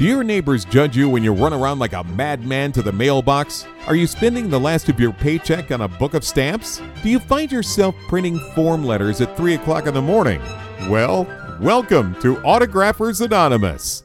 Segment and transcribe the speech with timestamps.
[0.00, 3.66] Do your neighbors judge you when you run around like a madman to the mailbox?
[3.86, 6.80] Are you spending the last of your paycheck on a book of stamps?
[7.02, 10.40] Do you find yourself printing form letters at 3 o'clock in the morning?
[10.88, 11.26] Well,
[11.60, 14.04] welcome to Autographers Anonymous.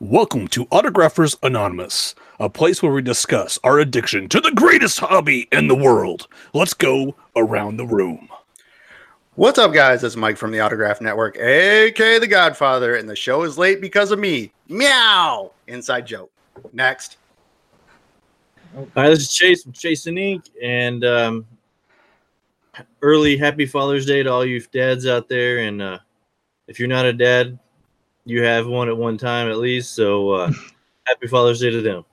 [0.00, 5.46] Welcome to Autographers Anonymous, a place where we discuss our addiction to the greatest hobby
[5.52, 6.26] in the world.
[6.52, 8.28] Let's go around the room.
[9.36, 10.02] What's up, guys?
[10.02, 14.10] It's Mike from the Autograph Network, aka The Godfather, and the show is late because
[14.10, 14.50] of me.
[14.66, 15.52] Meow!
[15.66, 16.32] Inside joke.
[16.72, 17.18] Next.
[18.94, 21.46] Hi, this is Chase from Chase and Ink, and um,
[23.02, 25.58] early Happy Father's Day to all you dads out there.
[25.58, 25.98] And uh,
[26.66, 27.58] if you're not a dad,
[28.24, 29.94] you have one at one time at least.
[29.94, 30.50] So uh,
[31.06, 32.06] Happy Father's Day to them.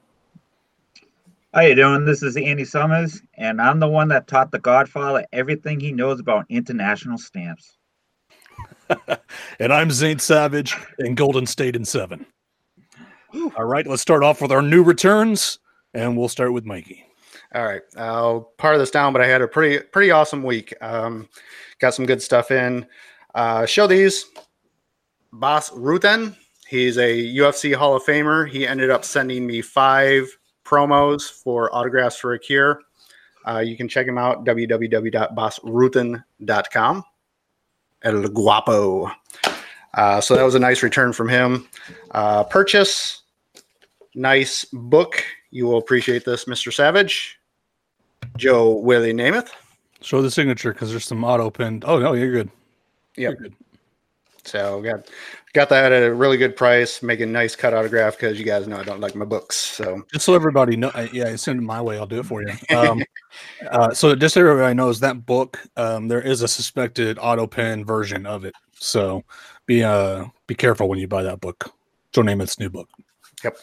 [1.53, 2.03] How you doing?
[2.03, 6.19] This is Andy Summers, and I'm the one that taught the Godfather everything he knows
[6.19, 7.77] about international stamps.
[9.59, 12.25] and I'm Zane Savage in Golden State in seven.
[13.55, 15.59] All right, let's start off with our new returns,
[15.93, 17.05] and we'll start with Mikey.
[17.53, 20.73] All right, I'll part this down, but I had a pretty pretty awesome week.
[20.81, 21.29] Um,
[21.77, 22.87] got some good stuff in.
[23.35, 24.25] Uh, show these.
[25.31, 26.35] Bas Rutten.
[26.67, 28.49] He's a UFC Hall of Famer.
[28.49, 30.35] He ended up sending me five
[30.73, 32.81] promos for autographs for a cure.
[33.47, 37.03] Uh, you can check him out www.basrutten.com.
[38.03, 39.11] El Guapo.
[39.93, 41.69] Uh, so that was a nice return from him.
[42.11, 43.21] Uh, purchase,
[44.15, 45.23] nice book.
[45.51, 46.73] You will appreciate this, Mr.
[46.73, 47.39] Savage.
[48.37, 49.49] Joe Willie Namath.
[50.01, 51.85] Show the signature because there's some auto pinned.
[51.85, 52.49] Oh no, you're good.
[53.15, 53.31] Yep.
[53.31, 53.55] You're good.
[54.43, 55.07] So got
[55.53, 57.01] got that at a really good price.
[57.01, 59.55] Making a nice cut autograph because you guys know I don't like my books.
[59.55, 61.97] So just so everybody know, yeah, send it my way.
[61.97, 62.53] I'll do it for you.
[62.75, 63.03] Um,
[63.71, 67.85] uh, so just so everybody knows that book, um, there is a suspected auto pen
[67.85, 68.53] version of it.
[68.73, 69.23] So
[69.65, 71.73] be uh be careful when you buy that book.
[72.11, 72.89] Joe Namath's new book.
[73.43, 73.57] Yep.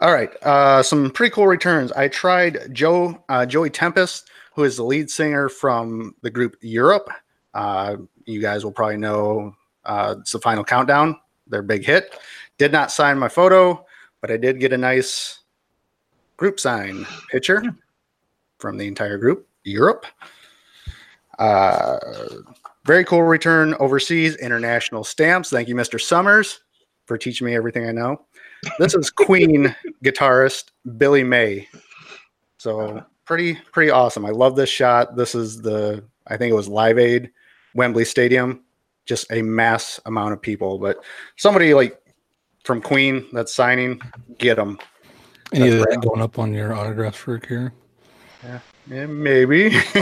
[0.00, 0.30] All right.
[0.42, 1.92] Uh, some pretty cool returns.
[1.92, 7.08] I tried Joe uh, Joey Tempest, who is the lead singer from the group Europe.
[7.52, 7.96] Uh,
[8.26, 9.54] you guys will probably know
[9.84, 11.16] uh, it's the final countdown,
[11.46, 12.18] their big hit.
[12.58, 13.84] Did not sign my photo,
[14.20, 15.40] but I did get a nice
[16.36, 17.62] group sign picture
[18.58, 20.06] from the entire group, Europe.
[21.38, 21.98] Uh,
[22.84, 25.50] very cool return overseas, international stamps.
[25.50, 26.00] Thank you, Mr.
[26.00, 26.60] Summers,
[27.06, 28.24] for teaching me everything I know.
[28.78, 31.68] This is Queen guitarist Billy May.
[32.58, 34.24] So pretty, pretty awesome.
[34.24, 35.16] I love this shot.
[35.16, 37.30] This is the, I think it was Live Aid,
[37.74, 38.64] Wembley Stadium
[39.06, 40.78] just a mass amount of people.
[40.78, 41.02] But
[41.36, 42.00] somebody like
[42.64, 44.00] from Queen that's signing,
[44.38, 44.78] get them.
[45.52, 47.72] Any of that going up on your autograph for a cure?
[48.42, 49.70] Yeah, yeah maybe.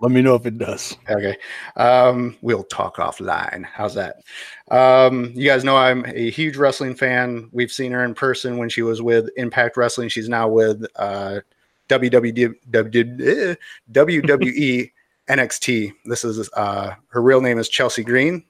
[0.00, 0.96] Let me know if it does.
[1.08, 1.36] Okay.
[1.76, 3.64] Um, we'll talk offline.
[3.64, 4.22] How's that?
[4.70, 7.48] Um, you guys know I'm a huge wrestling fan.
[7.52, 10.08] We've seen her in person when she was with Impact Wrestling.
[10.08, 11.40] She's now with uh,
[11.88, 12.54] WWE.
[12.70, 14.90] WWE
[15.30, 15.92] NXT.
[16.06, 18.44] This is uh, her real name is Chelsea Green.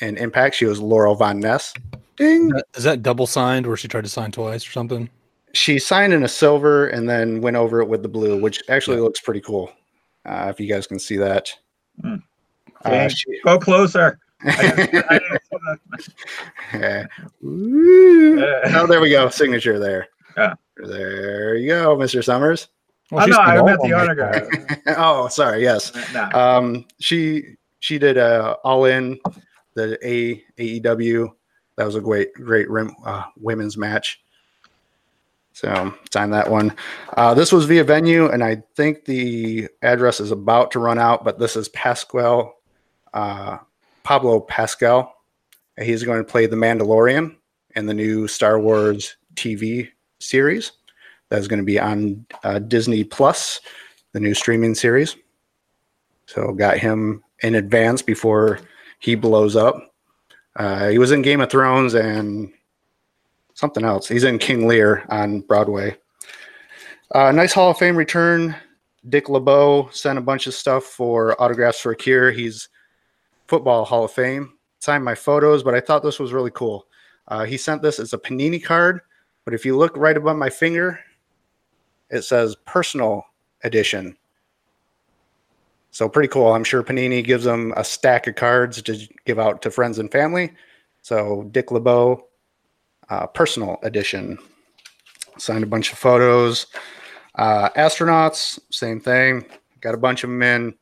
[0.00, 1.74] In Impact, she was Laurel Van Ness.
[2.16, 2.52] Ding.
[2.74, 5.10] Is that double signed, or she tried to sign twice or something?
[5.52, 8.98] She signed in a silver and then went over it with the blue, which actually
[8.98, 9.02] yeah.
[9.02, 9.72] looks pretty cool.
[10.24, 11.52] Uh, if you guys can see that.
[12.02, 12.22] Mm.
[12.84, 14.18] Uh, she, Go closer.
[14.44, 17.06] yeah.
[17.42, 19.28] Oh, there we go.
[19.28, 20.08] Signature there.
[20.36, 20.54] Yeah.
[20.76, 22.22] There you go, Mr.
[22.22, 22.68] Summers.
[23.10, 24.48] Well, oh, no, I meant the autograph.
[24.98, 25.62] oh, sorry.
[25.62, 25.92] Yes.
[26.12, 26.28] No.
[26.32, 29.18] Um, she she did uh, all in
[29.74, 31.28] the A AEW.
[31.76, 32.66] That was a great great
[33.04, 34.20] uh, women's match.
[35.52, 36.74] So sign that one.
[37.16, 41.24] Uh, this was via venue, and I think the address is about to run out.
[41.24, 42.56] But this is Pascal
[43.14, 43.58] uh,
[44.02, 45.14] Pablo Pascal.
[45.80, 47.36] He's going to play the Mandalorian
[47.74, 50.72] in the new Star Wars TV series
[51.36, 53.60] that's going to be on uh, Disney Plus,
[54.12, 55.16] the new streaming series.
[56.26, 58.60] So got him in advance before
[58.98, 59.94] he blows up.
[60.56, 62.52] Uh, he was in Game of Thrones and
[63.54, 64.08] something else.
[64.08, 65.96] He's in King Lear on Broadway.
[67.14, 68.56] Uh, nice Hall of Fame return.
[69.08, 72.32] Dick LeBeau sent a bunch of stuff for autographs for Cure.
[72.32, 72.68] He's
[73.46, 74.54] football Hall of Fame.
[74.80, 76.86] Signed my photos, but I thought this was really cool.
[77.28, 79.00] Uh, he sent this as a panini card,
[79.44, 81.00] but if you look right above my finger,
[82.10, 83.24] it says personal
[83.64, 84.16] edition.
[85.90, 86.52] So pretty cool.
[86.52, 90.12] I'm sure Panini gives them a stack of cards to give out to friends and
[90.12, 90.52] family.
[91.02, 92.26] So Dick LeBeau,
[93.08, 94.38] uh, personal edition.
[95.38, 96.66] Signed a bunch of photos.
[97.34, 99.44] Uh, astronauts, same thing.
[99.80, 100.74] Got a bunch of them in.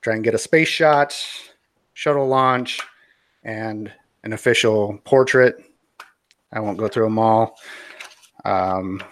[0.00, 1.14] Try and get a space shot,
[1.94, 2.80] shuttle launch,
[3.42, 3.92] and
[4.22, 5.56] an official portrait
[6.52, 7.58] I won't go through them all.
[8.44, 9.02] Um,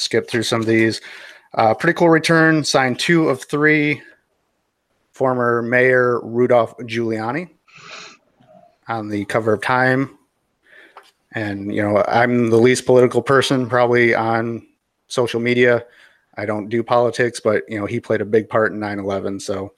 [0.00, 1.00] skip through some of these.
[1.54, 2.64] Uh, pretty cool return.
[2.64, 4.02] Signed two of three.
[5.12, 7.50] Former Mayor Rudolph Giuliani
[8.88, 10.16] on the cover of Time.
[11.32, 14.66] And, you know, I'm the least political person probably on
[15.08, 15.84] social media.
[16.36, 19.40] I don't do politics, but, you know, he played a big part in 9 11.
[19.40, 19.74] So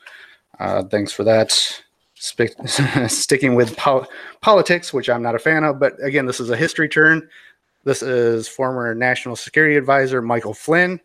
[0.61, 1.51] uh, thanks for that.
[2.15, 2.55] Sp-
[3.09, 4.07] sticking with pol-
[4.41, 5.81] politics, which I'm not a fan of.
[5.81, 7.29] But again, this is a history turn.
[7.85, 11.01] This is former National Security Advisor Michael Flynn.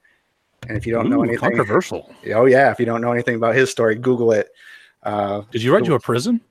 [0.67, 2.13] And if you don't know anything, controversial.
[2.33, 4.49] oh yeah, if you don't know anything about his story, Google it.
[5.03, 6.41] Uh, Did you run to a prison?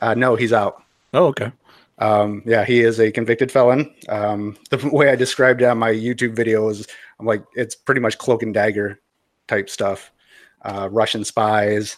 [0.00, 0.82] uh, no, he's out.
[1.14, 1.52] Oh, okay.
[1.98, 3.92] Um, yeah, he is a convicted felon.
[4.08, 6.86] Um, the way I described it on my YouTube video is,
[7.18, 9.00] I'm like, it's pretty much cloak and dagger
[9.48, 10.10] type stuff.
[10.62, 11.96] Uh, Russian spies,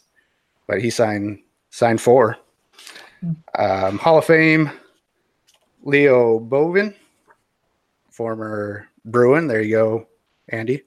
[0.66, 1.40] but he signed
[1.70, 2.36] signed four.
[3.58, 4.70] Um, Hall of Fame,
[5.82, 6.94] Leo Boivin,
[8.12, 9.46] former Bruin.
[9.48, 10.06] There you go,
[10.48, 10.82] Andy.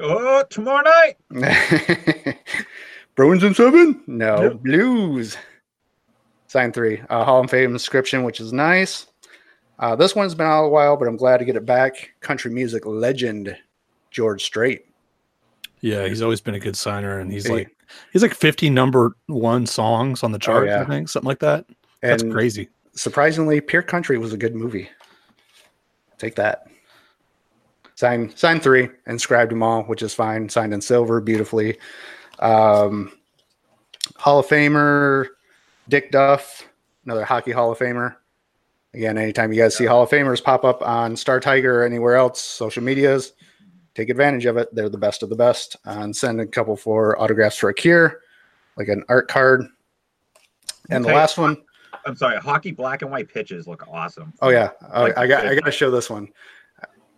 [0.00, 0.82] Oh, tomorrow
[1.30, 2.36] night.
[3.16, 4.02] Bruins in seven?
[4.06, 4.62] No, Nope.
[4.62, 5.36] Blues.
[6.46, 7.02] Sign three.
[7.10, 9.06] Uh, Hall of Fame inscription, which is nice.
[9.78, 12.10] Uh, this one's been out a while, but I'm glad to get it back.
[12.20, 13.56] Country music legend
[14.10, 14.84] George Strait.
[15.80, 17.76] Yeah, he's always been a good signer, and he's He- like
[18.12, 20.68] he's like 50 number one songs on the charts.
[20.68, 20.82] yeah.
[20.82, 21.66] I think something like that.
[22.02, 22.68] That's And crazy.
[22.94, 24.88] surprisingly, Pure Country was a good movie.
[26.18, 26.66] Take that.
[28.00, 30.48] Sign sign three, inscribed them all, which is fine.
[30.48, 31.76] Signed in silver, beautifully.
[32.38, 33.12] Um,
[34.16, 35.26] Hall of Famer
[35.86, 36.66] Dick Duff,
[37.04, 38.16] another hockey Hall of Famer.
[38.94, 42.16] Again, anytime you guys see Hall of Famers pop up on Star Tiger or anywhere
[42.16, 43.34] else, social medias,
[43.94, 44.74] take advantage of it.
[44.74, 45.76] They're the best of the best.
[45.84, 48.20] and send a couple for autographs for a cure,
[48.78, 49.66] like an art card.
[50.88, 51.58] And the last one,
[52.06, 52.38] I'm sorry.
[52.38, 54.32] Hockey black and white pitches look awesome.
[54.40, 56.28] Oh yeah, oh, Like I got I got to show this one.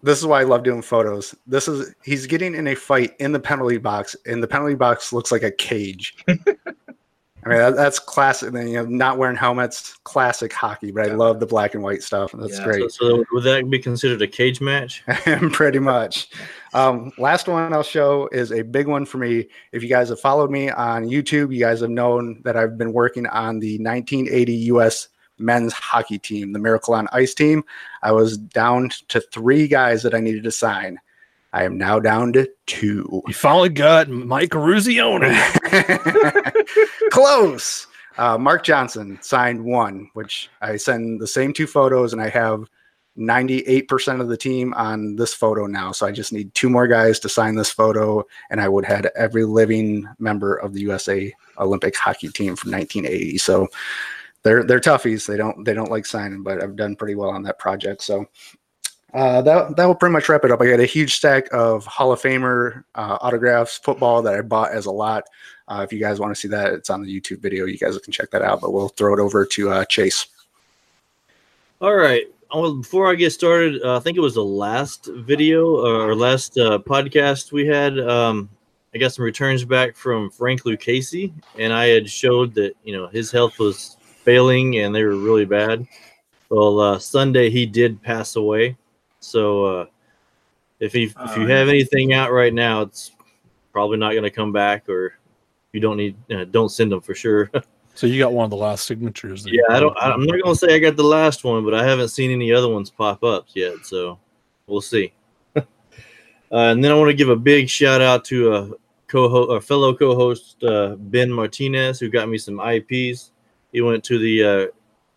[0.02, 1.34] This is why I love doing photos.
[1.46, 5.12] This is he's getting in a fight in the penalty box, and the penalty box
[5.12, 6.16] looks like a cage.
[7.44, 8.52] I mean that, that's classic.
[8.52, 10.92] Then you know, not wearing helmets, classic hockey.
[10.92, 12.30] But I love the black and white stuff.
[12.32, 12.92] That's Yeah, So, great.
[12.92, 15.02] so would that be considered a cage match?
[15.52, 16.28] Pretty much.
[16.72, 19.48] Um, last one I'll show is a big one for me.
[19.72, 22.92] If you guys have followed me on YouTube, you guys have known that I've been
[22.92, 25.08] working on the 1980 U.S.
[25.42, 27.64] men's hockey team, the Miracle on Ice team.
[28.02, 30.98] I was down to three guys that I needed to sign.
[31.52, 33.22] I am now down to two.
[33.26, 35.36] You finally got Mike Eruzione.
[37.10, 37.86] Close.
[38.16, 42.68] Uh, Mark Johnson signed one, which I send the same two photos, and I have
[43.18, 45.92] 98% of the team on this photo now.
[45.92, 49.06] So I just need two more guys to sign this photo, and I would have
[49.16, 53.38] every living member of the USA Olympic hockey team from 1980.
[53.38, 53.68] So
[54.42, 55.26] they're they're toughies.
[55.26, 58.02] They don't they don't like signing, but I've done pretty well on that project.
[58.02, 58.26] So
[59.14, 60.60] uh, that that will pretty much wrap it up.
[60.60, 64.72] I got a huge stack of Hall of Famer uh, autographs, football that I bought
[64.72, 65.24] as a lot.
[65.68, 67.66] Uh, if you guys want to see that, it's on the YouTube video.
[67.66, 68.60] You guys can check that out.
[68.60, 70.26] But we'll throw it over to uh, Chase.
[71.80, 72.24] All right.
[72.54, 76.58] Well, before I get started, uh, I think it was the last video or last
[76.58, 77.98] uh, podcast we had.
[77.98, 78.50] Um,
[78.94, 83.08] I got some returns back from Frank Lucchesi, and I had showed that you know
[83.08, 85.86] his health was failing and they were really bad.
[86.48, 88.76] Well, uh, Sunday he did pass away,
[89.20, 89.86] so uh,
[90.80, 93.12] if he, if you have anything out right now, it's
[93.72, 95.14] probably not going to come back, or
[95.72, 97.50] you don't need uh, don't send them for sure.
[97.94, 99.46] so you got one of the last signatures.
[99.46, 99.96] Yeah, I don't.
[99.98, 102.68] I'm not gonna say I got the last one, but I haven't seen any other
[102.68, 103.84] ones pop up yet.
[103.84, 104.18] So
[104.66, 105.12] we'll see.
[105.56, 105.62] uh,
[106.50, 108.70] and then I want to give a big shout out to a
[109.08, 113.30] co-host, a fellow co-host uh, Ben Martinez who got me some IPs.
[113.72, 114.66] He went to the uh,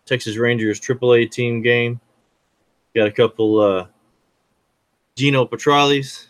[0.05, 1.99] Texas Rangers AAA team game.
[2.95, 3.87] Got a couple uh,
[5.15, 6.25] Geno Petralli,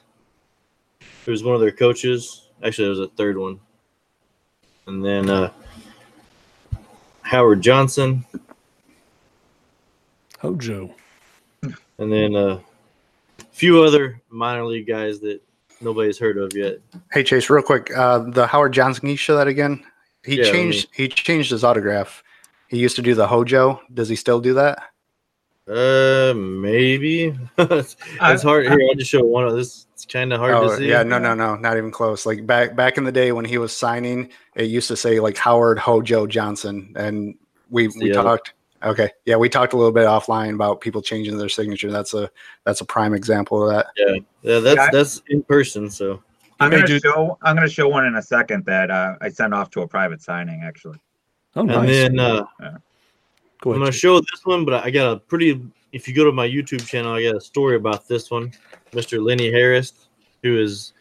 [1.26, 2.50] who was one of their coaches.
[2.64, 3.60] Actually, there was a third one,
[4.88, 5.30] and then.
[5.30, 5.52] Uh,
[7.26, 8.24] Howard Johnson,
[10.40, 10.94] Hojo.
[11.64, 12.60] and then uh,
[13.40, 15.42] a few other minor league guys that
[15.82, 16.78] nobody's heard of yet.
[17.12, 19.02] Hey Chase, real quick, uh, the Howard Johnson.
[19.02, 19.84] Can you show that again?
[20.26, 20.88] He Yeah, let changed.
[20.94, 22.24] He changed his autograph.
[22.68, 23.82] He used to do the Hojo.
[23.94, 24.80] Does he still do that?
[25.68, 28.68] Uh, maybe it's, I- it's hard.
[28.68, 29.88] Here, I'll just show one of this.
[29.94, 30.90] It's kind of hard oh, to see.
[30.90, 32.26] yeah, no, no, no, not even close.
[32.26, 35.38] Like back back in the day when he was signing, it used to say like
[35.38, 37.36] Howard Hojo Johnson, and
[37.70, 38.54] we It's we the other- talked.
[38.84, 41.90] Okay, yeah, we talked a little bit offline about people changing their signature.
[41.92, 42.30] That's a
[42.66, 43.88] that's a prime example of that.
[43.96, 44.90] Yeah, yeah, that's Yeah.
[44.92, 45.90] that's in person.
[45.90, 46.22] So
[46.60, 47.02] I'm gonna dude.
[47.02, 47.38] show.
[47.42, 50.22] I'm gonna show one in a second that uh, I sent off to a private
[50.22, 50.64] signing.
[50.64, 51.00] Actually,
[51.56, 51.90] Oh, and nice.
[51.90, 52.46] then uh,
[53.62, 55.62] Go I'm gonna show this one, but I got a pretty.
[55.92, 58.52] If you go to my YouTube channel, I got a story about this one,
[58.92, 59.24] Mr.
[59.24, 60.08] Lenny Harris,
[60.44, 60.92] who is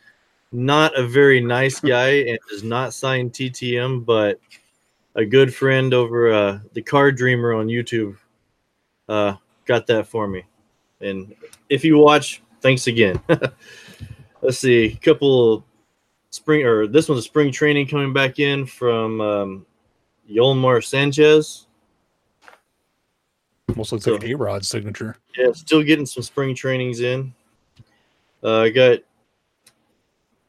[0.52, 4.38] not a very nice guy and does not sign TTM, but
[5.16, 8.16] a good friend over uh, the Card Dreamer on YouTube
[9.08, 9.34] uh,
[9.66, 10.44] got that for me.
[11.00, 11.34] And
[11.68, 13.20] if you watch, thanks again.
[14.44, 15.64] Let's see, a couple
[16.28, 19.66] spring or this one's a spring training coming back in from um,
[20.30, 21.66] Yolmer Sanchez.
[23.70, 25.16] Almost looks so- like A Rod signature.
[25.34, 27.32] Yeah, still getting some spring trainings in.
[28.42, 28.98] Uh, I got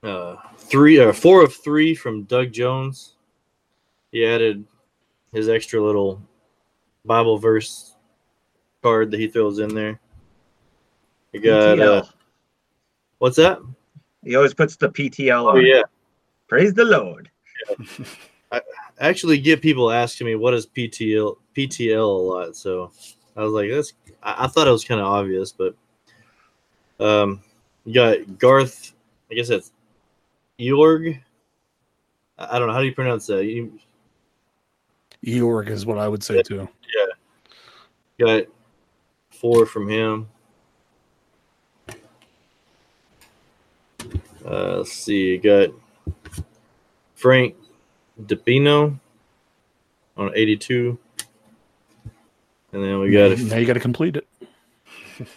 [0.03, 3.13] uh, three or four of three from Doug Jones.
[4.11, 4.65] He added
[5.31, 6.21] his extra little
[7.05, 7.95] Bible verse
[8.83, 10.01] card that he throws in there.
[11.33, 12.03] I got uh,
[13.19, 13.59] what's that?
[14.25, 15.57] He always puts the PTL on.
[15.57, 15.83] Oh yeah,
[16.47, 17.29] Praise the Lord.
[18.51, 18.61] I
[18.99, 22.55] actually get people asking me what is PTL PTL a lot.
[22.55, 22.91] So
[23.35, 25.75] I was like, that's I, I thought it was kind of obvious, but
[26.99, 27.41] um,
[27.85, 28.93] you got Garth.
[29.31, 29.71] I guess that's
[30.59, 31.19] Jorg.
[32.37, 33.45] I I don't know how do you pronounce that.
[33.45, 33.79] You
[35.25, 36.67] Eorg is what I would say too.
[36.95, 38.43] Yeah, got
[39.31, 40.27] four from him.
[44.45, 45.69] Uh, let's see, you got
[47.15, 47.55] Frank
[48.23, 48.99] DiPino
[50.17, 50.97] on 82.
[52.73, 54.27] And then we got a now you got to complete it.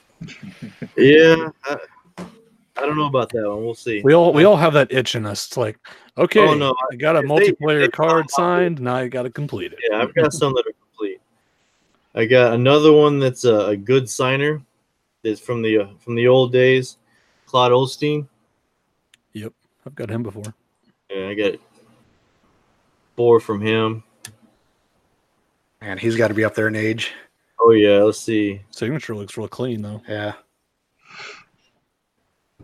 [0.96, 1.76] Yeah, I,
[2.18, 3.64] I don't know about that one.
[3.64, 4.00] We'll see.
[4.02, 5.46] We all we all have that itch in us.
[5.46, 5.78] It's like,
[6.16, 8.30] okay, Oh, no, I got a if they- if multiplayer they card come out with-
[8.32, 8.80] signed.
[8.80, 9.78] Now I got to complete it.
[9.88, 11.20] Yeah, I've got some that are complete.
[12.16, 14.60] I got another one that's a, a good signer.
[15.22, 16.96] That's from the uh, from the old days,
[17.46, 18.26] Claude Osteen.
[19.88, 20.54] I've got him before.
[21.08, 21.54] Yeah, I got
[23.16, 24.04] four from him.
[25.80, 27.14] And he's got to be up there in age.
[27.58, 28.60] Oh yeah, let's see.
[28.70, 30.02] Signature looks real clean though.
[30.06, 30.34] Yeah.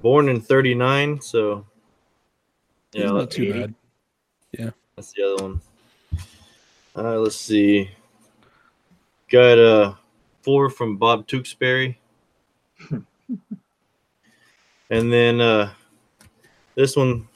[0.02, 1.64] Born in '39, so
[2.92, 3.74] yeah, not too bad.
[4.52, 5.60] Yeah, That's the other one.
[6.94, 7.90] Uh, let's see.
[9.30, 9.94] Got uh
[10.42, 11.98] four from Bob Tewksbury.
[12.90, 13.06] and
[14.90, 15.72] then uh
[16.74, 17.28] this one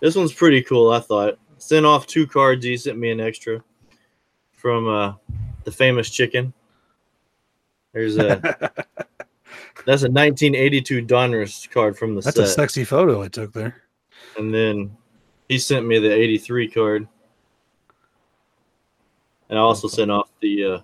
[0.00, 1.38] this one's pretty cool, I thought.
[1.58, 3.62] Sent off two cards, he sent me an extra
[4.52, 5.14] from uh
[5.64, 6.52] the famous chicken.
[7.92, 8.40] There's a
[9.86, 12.44] that's a 1982 Donruss card from the That's set.
[12.46, 13.82] a sexy photo I took there.
[14.38, 14.96] And then
[15.48, 17.08] he sent me the 83 card.
[19.48, 20.82] And I also sent off the, uh, I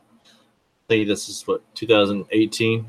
[0.89, 2.87] think this is what, 2018.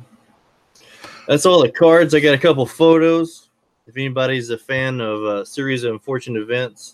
[1.28, 2.14] That's all the cards.
[2.14, 3.50] I got a couple photos.
[3.88, 6.94] If anybody's a fan of a series of unfortunate events,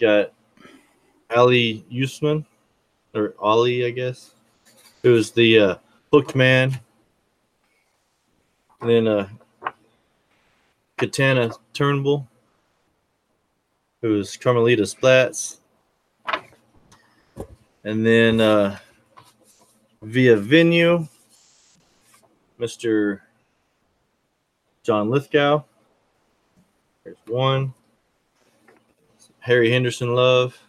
[0.00, 0.32] got
[1.34, 2.46] Ali Usman,
[3.14, 4.34] or Ali, I guess,
[5.02, 5.74] who's the uh,
[6.12, 6.78] hooked man.
[8.80, 9.28] And then uh,
[10.96, 12.28] Kitana Turnbull,
[14.00, 15.60] who's Carmelita Spats.
[17.84, 18.78] And then uh,
[20.02, 21.08] via venue,
[22.58, 23.20] Mr.
[24.90, 25.62] John Lithgow.
[27.04, 27.72] There's one.
[29.38, 30.60] Harry Henderson Love,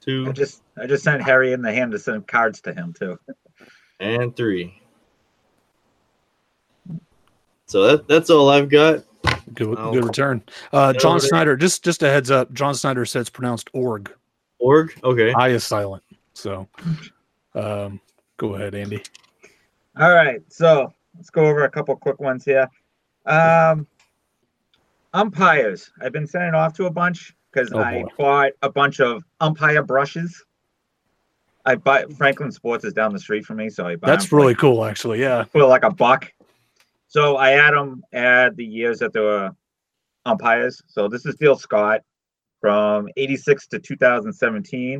[0.00, 0.24] Two.
[0.24, 2.92] I two, just I just sent Harry in the hand to send cards to him
[2.92, 3.20] too.
[4.00, 4.82] and three.
[7.66, 9.04] So that, that's all I've got.
[9.54, 10.42] Good, I'll- good return.
[10.72, 11.20] Uh, John over.
[11.20, 11.56] Snyder.
[11.56, 12.52] Just just a heads up.
[12.52, 14.12] John Snyder said it's pronounced org.
[14.58, 14.92] Org?
[15.04, 15.32] Okay.
[15.34, 16.02] I is silent.
[16.34, 16.66] So,
[17.54, 18.00] um,
[18.38, 19.04] go ahead, Andy.
[20.00, 22.68] All right, so let's go over a couple quick ones here.
[23.26, 23.86] Um,
[25.14, 25.90] umpires.
[26.00, 28.08] I've been sending off to a bunch because Oh, I boy.
[28.18, 30.44] bought a bunch of umpire brushes.
[31.64, 34.48] I buy Franklin Sports is down the street from me, so I buy That's really
[34.48, 35.20] like, cool, actually.
[35.20, 35.44] Yeah.
[35.44, 36.32] for like a buck.
[37.06, 39.50] So I add them add the years that they were
[40.24, 40.82] umpires.
[40.88, 42.00] So this is Dale Scott
[42.60, 44.98] from 86 to 2017.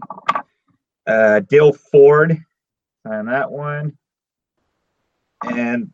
[1.07, 2.39] Uh, Dale Ford
[3.07, 3.97] on that one.
[5.43, 5.91] And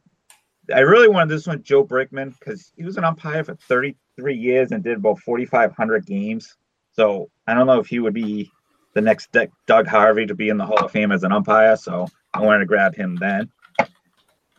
[0.74, 4.72] I really wanted this one, Joe Brinkman, because he was an umpire for 33 years
[4.72, 6.56] and did about 4,500 games.
[6.92, 8.50] So I don't know if he would be
[8.94, 11.76] the next Doug- Doug Harvey to be in the Hall of Fame as an umpire.
[11.76, 13.50] So I wanted to grab him then.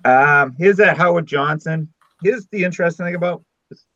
[0.05, 1.91] Um, here's that Howard Johnson.
[2.23, 3.43] Here's the interesting thing about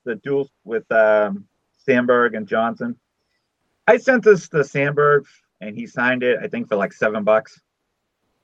[0.06, 2.98] the duel with um, Sandberg and Johnson.
[3.88, 5.26] I sent this to Sandberg
[5.62, 7.60] and he signed it, I think, for like seven bucks.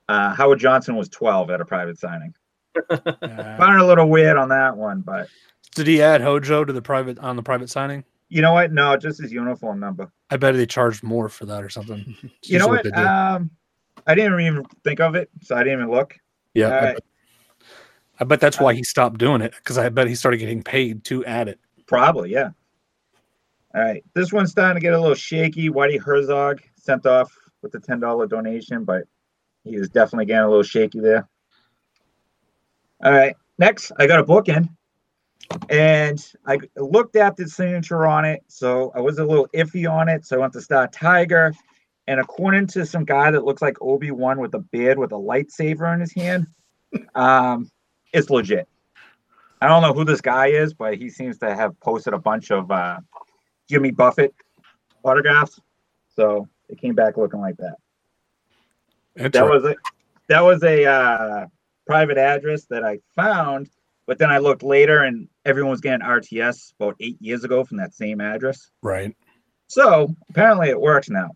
[0.07, 2.33] Uh, Howard Johnson was 12 at a private signing.
[2.89, 5.27] Uh, Found it a little weird on that one, but
[5.75, 8.03] did he add Hojo to the private on the private signing?
[8.31, 8.71] you know what?
[8.71, 10.11] No, just his uniform number.
[10.29, 12.15] I bet they charged more for that or something.
[12.23, 13.05] It's You know usually what?
[13.05, 13.49] Um,
[14.05, 16.15] I didn't even think of it, so I didn't even look.
[16.53, 16.99] Yeah, I, Uh, bet,
[18.19, 21.03] I bet that's why he stopped doing it because I bet he started getting paid
[21.05, 21.59] to add it.
[21.87, 22.49] Probably, yeah.
[23.73, 25.69] All right, this one's starting to get a little shaky.
[25.69, 27.31] Whitey Herzog sent off
[27.61, 29.03] with the ten dollar donation, but
[29.63, 31.27] he is definitely getting a little shaky there.
[33.01, 34.69] All right, next I got a book in,
[35.69, 40.09] and I looked at the signature on it, so I was a little iffy on
[40.09, 40.25] it.
[40.25, 41.53] So I went to Star Tiger,
[42.07, 45.15] and according to some guy that looks like Obi Wan with a beard with a
[45.15, 46.47] lightsaber in his hand,
[47.15, 47.71] um,
[48.11, 48.67] it's legit.
[49.61, 52.51] I don't know who this guy is, but he seems to have posted a bunch
[52.51, 52.99] of uh,
[53.69, 54.33] Jimmy Buffett
[55.03, 55.59] autographs.
[56.15, 57.75] So it came back looking like that.
[59.31, 59.75] That was a
[60.27, 61.45] that was a uh,
[61.89, 63.67] private address that I found,
[64.05, 67.77] but then I looked later and everyone was getting RTS about eight years ago from
[67.77, 68.69] that same address.
[68.83, 69.15] right.
[69.65, 71.29] So apparently it works now.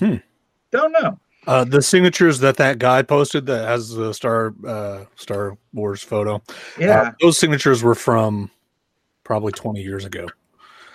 [0.00, 0.16] Hmm.
[0.72, 1.18] Don't know.
[1.46, 6.42] Uh, the signatures that that guy posted that has the Star uh, Star Wars photo.
[6.78, 7.02] Yeah.
[7.02, 8.50] uh, those signatures were from
[9.24, 10.26] probably 20 years ago.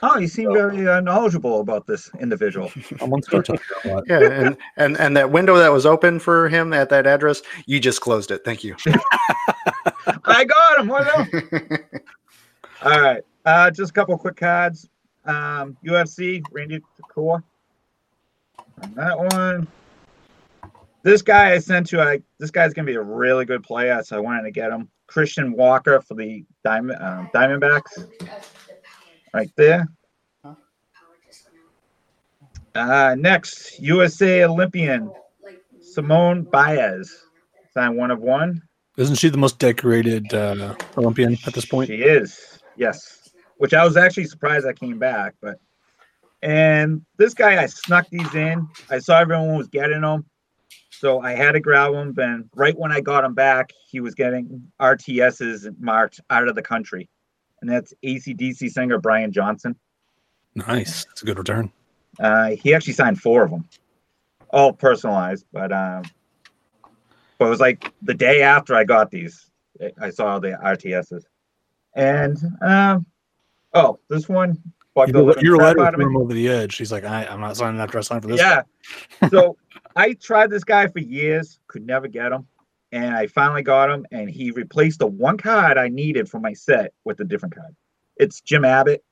[0.03, 2.71] Oh, you seem very uh, knowledgeable about this individual.
[3.01, 4.03] I'm on Star Tiger a lot.
[4.07, 7.79] Yeah, and, and and that window that was open for him at that address, you
[7.79, 8.43] just closed it.
[8.43, 8.75] Thank you.
[10.25, 10.87] I got him.
[10.87, 11.27] What else?
[12.83, 13.23] All right.
[13.45, 14.89] Uh, just a couple quick cards.
[15.25, 17.43] Um, UFC, Randy Couture.
[18.83, 19.67] On that one.
[21.03, 24.17] This guy I sent to, I this guy's gonna be a really good player, so
[24.17, 24.89] I wanted to get him.
[25.07, 28.07] Christian Walker for the Diamond um, Diamondbacks,
[29.33, 29.87] right there.
[32.75, 35.11] Uh, next, USA Olympian
[35.81, 37.25] Simone Biles,
[37.73, 38.61] sign one of one.
[38.97, 41.87] Isn't she the most decorated uh, Olympian at this point?
[41.87, 43.29] She is, yes.
[43.57, 45.57] Which I was actually surprised I came back, but
[46.41, 48.67] and this guy I snuck these in.
[48.89, 50.25] I saw everyone was getting them,
[50.89, 52.13] so I had to grab them.
[52.17, 56.61] And right when I got him back, he was getting RTSs marked out of the
[56.61, 57.09] country,
[57.61, 59.75] and that's ACDC singer Brian Johnson.
[60.55, 61.05] Nice.
[61.11, 61.71] It's a good return.
[62.19, 63.67] Uh, he actually signed four of them,
[64.49, 65.45] all personalized.
[65.53, 66.03] But um,
[67.37, 69.49] but it was like the day after I got these,
[70.01, 71.23] I- saw the RTSs,
[71.95, 73.05] and um,
[73.73, 74.61] oh, this one.
[75.07, 76.75] Your letter threw him over the edge.
[76.75, 78.41] He's like, I, I'm not signing after I sign for this.
[78.41, 78.63] Yeah.
[79.29, 79.55] so
[79.95, 82.45] I tried this guy for years, could never get him.
[82.91, 86.53] And I finally got him, and he replaced the one card I needed for my
[86.53, 87.75] set with a different card.
[88.17, 89.03] It's Jim Abbott.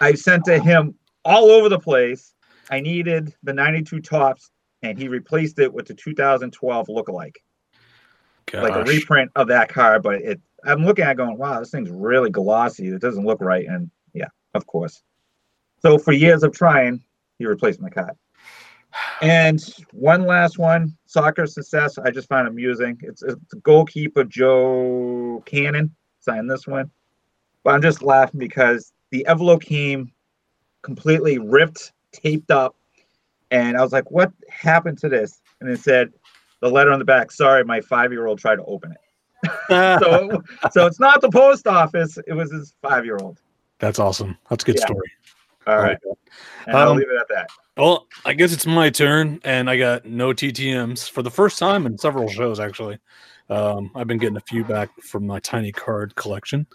[0.00, 2.34] I sent to him all over the place.
[2.70, 4.50] I needed the 92 Topps,
[4.82, 7.36] and he replaced it with the 2012 lookalike,
[8.52, 10.02] like a reprint of that card.
[10.02, 12.88] But it, I'm looking at it going, wow, this thing's really glossy.
[12.88, 13.66] It doesn't look right.
[13.66, 15.02] And yeah, of course.
[15.80, 17.02] So for years of trying,
[17.38, 18.12] he replaced my card.
[19.22, 21.98] And one last one, soccer success.
[21.98, 22.98] I just find amusing.
[23.02, 26.90] It's, it's goalkeeper Joe Cannon signed this one,
[27.64, 30.12] but I'm just laughing because the envelope came
[30.82, 32.76] completely ripped, taped up,
[33.50, 36.12] and I was like, "What happened to this?" And it said
[36.60, 37.30] the letter on the back.
[37.30, 38.98] Sorry, my five-year-old tried to open it.
[40.02, 42.18] So, so it's not the post office.
[42.26, 43.38] It was his five-year-old.
[43.78, 44.36] That's awesome.
[44.50, 44.86] That's a good Yeah.
[44.86, 45.10] story.
[45.66, 45.98] All right,
[46.66, 47.48] and I'll Um, leave it at that.
[47.76, 51.86] Well, I guess it's my turn, and I got no TTMs for the first time
[51.86, 52.58] in several shows.
[52.60, 52.98] Actually,
[53.48, 56.66] um, I've been getting a few back from my tiny card collection,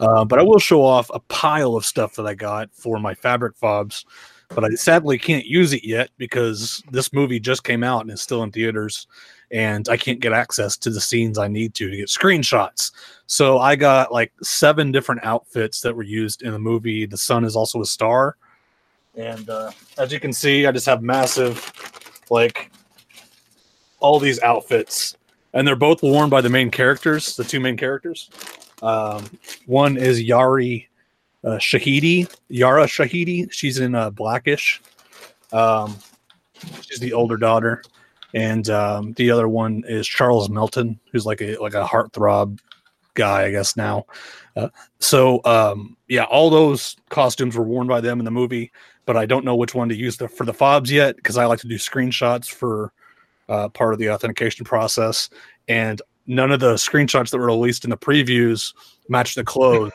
[0.00, 3.14] uh, but I will show off a pile of stuff that I got for my
[3.14, 4.04] fabric fobs.
[4.48, 8.20] But I sadly can't use it yet because this movie just came out and is
[8.20, 9.06] still in theaters,
[9.54, 12.90] and I can't get access to the scenes I need to to get screenshots.
[13.26, 17.06] So I got like seven different outfits that were used in the movie.
[17.06, 18.36] The sun is also a star.
[19.16, 21.72] And uh, as you can see, I just have massive,
[22.30, 22.72] like,
[24.00, 25.16] all these outfits,
[25.52, 28.28] and they're both worn by the main characters, the two main characters.
[28.82, 29.24] Um,
[29.66, 30.88] one is Yari
[31.44, 33.50] uh, Shahidi, Yara Shahidi.
[33.52, 34.82] She's in uh, Blackish.
[35.52, 35.96] Um,
[36.82, 37.82] she's the older daughter,
[38.34, 42.58] and um, the other one is Charles Melton, who's like a like a heartthrob
[43.14, 44.06] guy, I guess now.
[44.56, 44.68] Uh,
[45.00, 48.70] so um, yeah, all those costumes were worn by them in the movie
[49.06, 51.46] but I don't know which one to use the, for the fobs yet because I
[51.46, 52.92] like to do screenshots for
[53.48, 55.28] uh, part of the authentication process,
[55.68, 58.72] and none of the screenshots that were released in the previews
[59.08, 59.92] match the clothes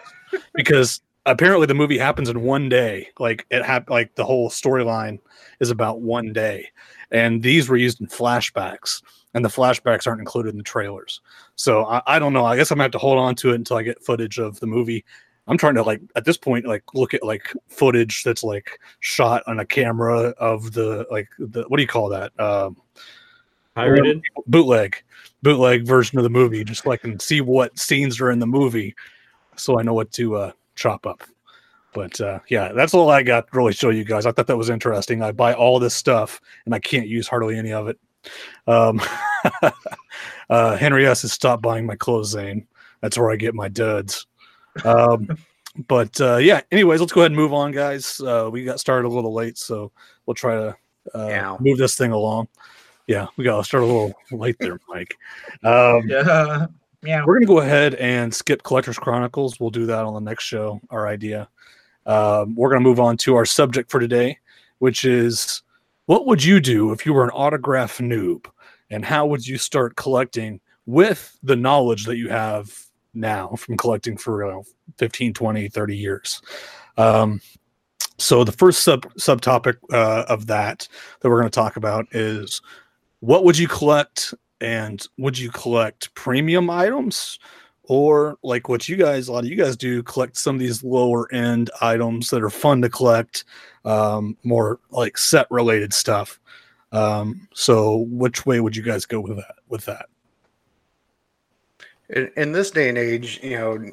[0.54, 3.10] because apparently the movie happens in one day.
[3.20, 5.20] Like it hap- like the whole storyline
[5.60, 6.70] is about one day,
[7.12, 9.02] and these were used in flashbacks,
[9.34, 11.22] and the flashbacks aren't included in the trailers.
[11.56, 12.46] So I, I don't know.
[12.46, 14.60] I guess I'm gonna have to hold on to it until I get footage of
[14.60, 15.06] the movie
[15.50, 19.42] I'm trying to like at this point like look at like footage that's like shot
[19.48, 22.40] on a camera of the like the what do you call that?
[22.40, 22.78] Um
[23.76, 24.22] Pirated.
[24.46, 25.02] bootleg,
[25.42, 28.48] bootleg version of the movie, just so I can see what scenes are in the
[28.48, 28.96] movie,
[29.56, 31.24] so I know what to uh, chop up.
[31.94, 34.26] But uh, yeah, that's all I got to really show you guys.
[34.26, 35.22] I thought that was interesting.
[35.22, 38.00] I buy all this stuff and I can't use hardly any of it.
[38.68, 39.02] Um,
[40.50, 42.68] uh, Henry S has stopped buying my clothes, Zane.
[43.02, 44.28] That's where I get my duds.
[44.84, 45.38] Um,
[45.88, 48.20] but uh, yeah, anyways, let's go ahead and move on, guys.
[48.20, 49.92] Uh, we got started a little late, so
[50.26, 50.78] we'll try to
[51.16, 52.48] uh, move this thing along.
[53.08, 55.18] Yeah, we got to start a little late there, Mike.
[55.64, 56.68] Um, Yeah.
[57.04, 57.24] Yeah.
[57.26, 59.60] we're going to go ahead and skip Collectors Chronicles.
[59.60, 61.50] We'll do that on the next show, our idea.
[62.06, 64.40] Um, we're going to move on to our subject for today,
[64.80, 65.62] which is
[66.08, 68.48] what would you do if you were an autograph noob?
[68.90, 72.76] And how would you start collecting with the knowledge that you have
[73.14, 74.64] now from collecting for you know,
[74.98, 76.42] 15, 20, 30 years?
[76.98, 77.42] Um,
[78.18, 80.88] so the first sub subtopic uh, of that
[81.20, 82.62] that we're going to talk about is
[83.22, 87.40] what would you collect and would you collect premium items?
[87.84, 90.84] Or like what you guys a lot of you guys do collect some of these
[90.84, 93.46] lower end items that are fun to collect
[93.84, 96.40] um, more like set related stuff.
[96.92, 100.06] Um, so which way would you guys go with that with that?
[102.10, 103.92] In, in this day and age, you know,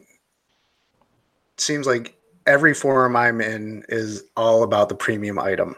[1.56, 5.76] seems like every forum I'm in is all about the premium item.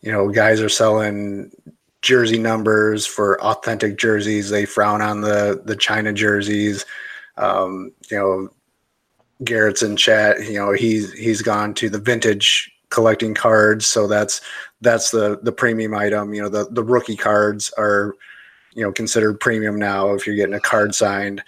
[0.00, 1.52] You know, guys are selling
[2.02, 4.50] jersey numbers for authentic jerseys.
[4.50, 6.84] They frown on the the China jerseys.
[7.36, 8.48] Um, you know,
[9.44, 10.44] Garrett's in chat.
[10.44, 14.40] You know, he's he's gone to the vintage collecting cards, so that's
[14.80, 16.34] that's the the premium item.
[16.34, 18.14] You know, the the rookie cards are
[18.74, 21.42] you know considered premium now if you're getting a card signed.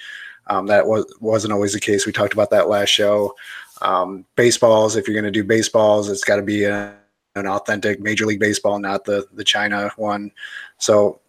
[0.46, 2.06] Um, that was wasn't always the case.
[2.06, 3.34] We talked about that last show.
[3.82, 6.94] Um, baseballs, if you're going to do baseballs, it's got to be a,
[7.34, 10.30] an authentic Major League Baseball, not the the China one.
[10.78, 11.20] So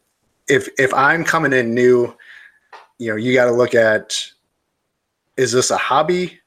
[0.48, 2.16] if if I'm coming in new,
[2.98, 4.16] you know, you got to look at
[5.38, 6.40] is this a hobby?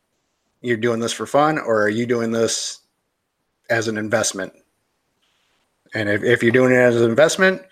[0.61, 2.81] You're doing this for fun, or are you doing this
[3.71, 4.53] as an investment?
[5.95, 7.63] And if, if you're doing it as an investment,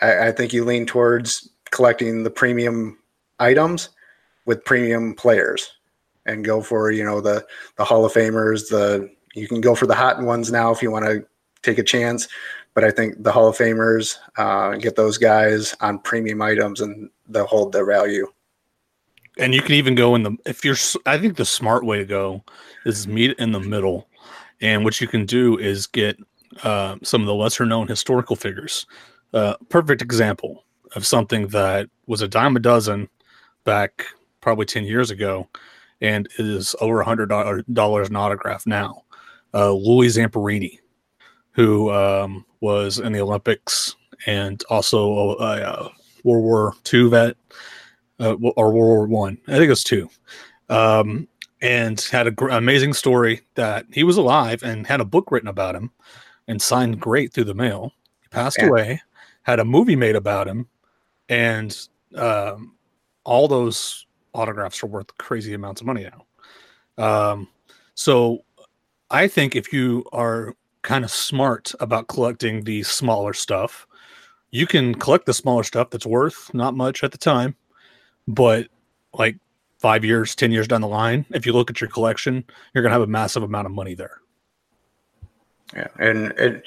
[0.00, 2.98] I, I think you lean towards collecting the premium
[3.38, 3.90] items
[4.44, 5.72] with premium players
[6.26, 7.44] and go for you know the
[7.76, 8.68] the Hall of Famers.
[8.68, 11.24] The you can go for the hot ones now if you want to
[11.62, 12.28] take a chance,
[12.74, 17.08] but I think the Hall of Famers uh, get those guys on premium items and
[17.28, 18.26] they'll hold their value.
[19.38, 22.04] and you can even go in the if you're I think the smart way to
[22.04, 22.44] go
[22.84, 24.08] is meet in the middle.
[24.60, 26.16] And what you can do is get
[26.62, 28.86] uh, some of the lesser known historical figures.
[29.32, 30.64] Uh, perfect example
[30.94, 33.08] of something that was a dime a dozen
[33.64, 34.04] back
[34.40, 35.48] probably 10 years ago
[36.00, 37.28] and is over a hundred
[37.72, 39.02] dollars an autograph now
[39.54, 40.78] uh, louis zamperini
[41.52, 43.94] who um, was in the olympics
[44.26, 45.90] and also a, a
[46.24, 47.36] world war ii vet
[48.20, 49.38] uh, or World War One.
[49.48, 49.52] I.
[49.52, 50.08] think it was two.
[50.68, 51.26] Um,
[51.60, 55.48] and had an gr- amazing story that he was alive and had a book written
[55.48, 55.90] about him
[56.46, 57.92] and signed great through the mail.
[58.20, 58.68] He passed Yeah.
[58.68, 59.02] away,
[59.42, 60.68] had a movie made about him,
[61.28, 61.76] and
[62.14, 62.76] um,
[63.24, 66.08] all those autographs are worth crazy amounts of money
[66.98, 67.32] now.
[67.32, 67.48] Um,
[67.94, 68.44] so
[69.12, 73.86] I think if you are kind of smart about collecting the smaller stuff,
[74.50, 77.54] you can collect the smaller stuff that's worth not much at the time
[78.28, 78.68] but
[79.14, 79.36] like
[79.78, 82.90] five years, 10 years down the line, if you look at your collection, you're going
[82.90, 84.20] to have a massive amount of money there.
[85.74, 86.64] Yeah, and it,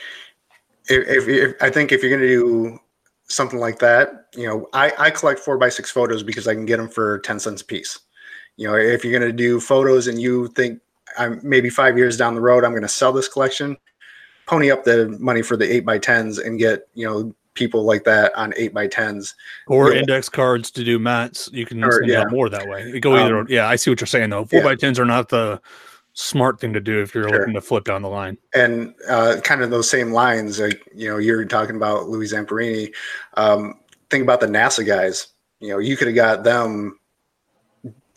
[0.90, 2.80] if, if, if I think if you're going to do
[3.28, 6.66] something like that, you know, I, I collect four by six photos because I can
[6.66, 8.00] get them for ten cents a piece.
[8.58, 10.80] You know, if you're going to do photos and you think
[11.18, 13.78] I'm maybe five years down the road, I'm going to sell this collection,
[14.48, 18.04] pony up the money for the eight by tens and get you know people like
[18.04, 19.34] that on eight by tens.
[19.68, 20.00] Or Yeah.
[20.00, 21.50] index cards to do mats.
[21.54, 22.36] You can Or, send out yeah.
[22.36, 22.90] more that way.
[22.90, 23.40] You go either.
[23.40, 24.44] Um, yeah, I see what you're saying though.
[24.46, 24.66] Four yeah.
[24.66, 25.62] by tens are not the
[26.14, 27.40] smart thing to do if you're Sure.
[27.40, 28.38] looking to flip down the line.
[28.54, 32.94] and uh, kind of those same lines, like you know, you're talking about Louis Zamperini.
[33.36, 35.28] Um, think about the NASA guys.
[35.62, 37.00] You know, you could have got them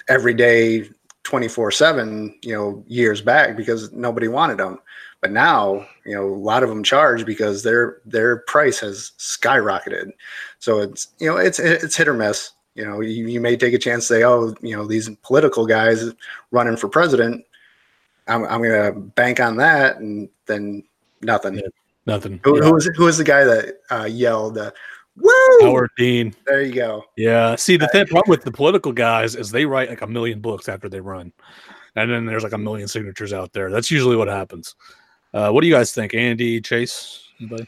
[0.09, 0.89] every day,
[1.29, 2.35] twenty four seven.
[2.43, 4.79] You know, years back because nobody wanted them.
[5.21, 10.11] But now, you know, a lot of them charge because their their price has skyrocketed.
[10.59, 12.53] So it's you know it's it's hit or miss.
[12.75, 16.13] You know, you, you may take a chance, say, oh, you know, these political guys
[16.53, 17.45] running for president.
[18.29, 20.85] I'm, I'm gonna bank on that, and then
[21.21, 21.57] nothing.
[21.57, 21.69] Yeah.
[22.07, 22.41] Nothing.
[22.45, 22.69] Who, Yeah.
[22.69, 24.71] who was who was the guy that uh, yelled, uh,
[25.21, 26.35] "Woo!" Howard Dean.
[26.47, 27.05] There you go.
[27.17, 27.57] Yeah.
[27.57, 30.69] See, the thing problem with the political guys is they write like a million books
[30.69, 31.33] after they run,
[31.97, 33.71] and then there's like a million signatures out there.
[33.71, 34.75] That's usually what happens.
[35.35, 37.29] Uh, what do you guys think, Andy, Chase?
[37.41, 37.67] Anybody?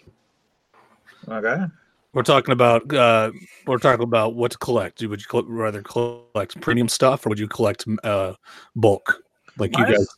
[1.28, 1.64] Okay.
[2.12, 3.30] We're talking about uh,
[3.66, 5.00] we're talking about what to collect.
[5.02, 8.34] Would you rather collect premium stuff or would you collect uh,
[8.74, 9.22] bulk
[9.58, 10.08] like you guys?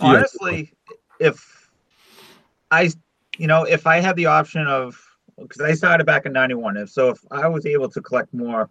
[0.00, 0.72] Honestly,
[1.20, 1.70] if
[2.70, 2.90] I,
[3.36, 4.98] you know, if I had the option of
[5.40, 8.68] because I started back in '91, if so, if I was able to collect more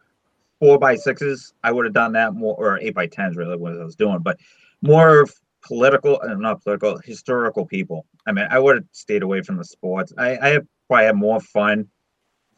[0.60, 3.73] four by sixes, I would have done that more, or eight by tens, really, what
[3.73, 4.39] I was doing, but
[4.82, 5.25] more
[5.62, 8.06] political and uh, not political, historical people.
[8.25, 10.13] I mean, I would have stayed away from the sports.
[10.17, 11.88] I, I probably had more fun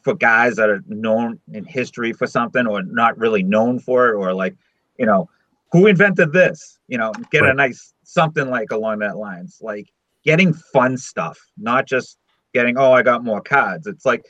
[0.02, 4.14] for guys that are known in history for something or not really known for it
[4.14, 4.56] or like
[4.98, 5.28] you know
[5.72, 7.50] who invented this you know get right.
[7.50, 9.90] a nice something like along that lines like
[10.24, 12.18] getting fun stuff not just
[12.52, 14.26] getting oh i got more cards it's like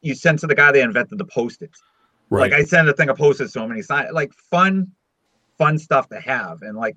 [0.00, 1.82] you send to the guy that invented the post-its
[2.30, 2.50] right.
[2.50, 4.90] like i send a thing of post-its so many sign like fun
[5.58, 6.96] fun stuff to have and like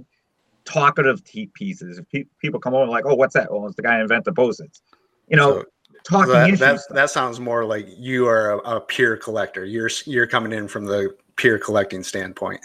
[0.65, 3.82] talkative tea pieces if pe- people come over like oh what's that well it's the
[3.82, 4.82] guy who invented post-its
[5.27, 5.65] you know so-
[6.03, 9.65] talking that, that, that, sounds more like you are a, a, pure collector.
[9.65, 12.62] You're you're coming in from the pure collecting standpoint.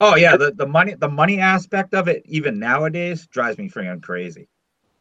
[0.00, 4.02] Oh yeah, the, the money the money aspect of it, even nowadays, drives me freaking
[4.02, 4.48] crazy.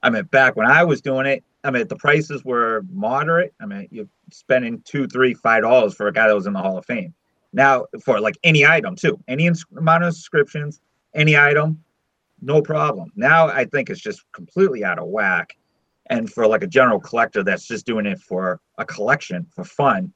[0.03, 3.53] I mean, back when I was doing it, I mean the prices were moderate.
[3.59, 6.59] I mean, you're spending two, three, five dollars for a guy that was in the
[6.59, 7.13] Hall of Fame.
[7.51, 10.81] Now, for like any item too, any ins- amount of subscriptions,
[11.13, 11.83] any item,
[12.41, 13.11] no problem.
[13.15, 15.57] Now I think it's just completely out of whack
[16.07, 20.13] and for like a general collector that's just doing it for a collection for fun,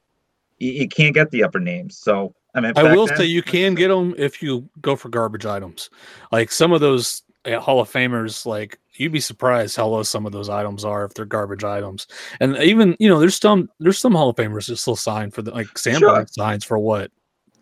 [0.58, 1.98] you, you can't get the upper names.
[1.98, 5.08] So I mean, I will then, say you can get them if you go for
[5.08, 5.90] garbage items.
[6.32, 10.32] Like some of those Hall of Famers, like you'd be surprised how low some of
[10.32, 12.06] those items are if they're garbage items.
[12.40, 15.42] And even you know, there's some there's some Hall of Famers that still sign for
[15.42, 16.26] the like Sandberg sure.
[16.28, 17.10] signs for what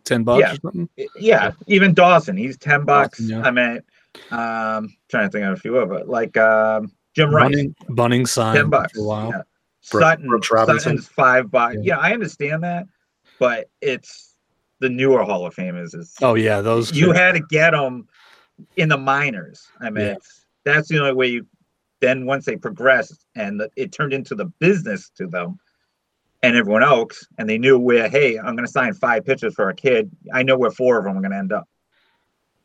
[0.05, 0.53] ten bucks yeah.
[0.53, 0.89] or something.
[1.17, 3.19] Yeah, even Dawson, he's ten bucks.
[3.19, 3.43] Dawson, yeah.
[3.43, 3.81] I mean,
[4.31, 7.51] um, trying to think of a few of it, like um, Jim Rice.
[7.51, 8.93] Bunning, Bunning sign ten bucks.
[8.95, 9.29] For a.
[9.29, 9.43] Yeah.
[9.81, 10.81] Sutton, Brooks Robinson.
[10.81, 11.77] Sutton's five bucks.
[11.77, 11.95] Yeah.
[11.95, 12.87] yeah, I understand that,
[13.39, 14.35] but it's
[14.81, 15.95] the newer Hall of Famers.
[15.95, 18.09] Is oh yeah, those you had to get them
[18.77, 19.67] in the minors.
[19.81, 20.15] I mean, yeah.
[20.65, 21.47] that's the only way you.
[22.01, 25.59] Then once they progressed and it turned into the business to them
[26.45, 29.69] and everyone else, and they knew where, hey, I'm going to sign five pitchers for
[29.69, 30.09] a kid.
[30.33, 31.69] I know where four of them are going to end up.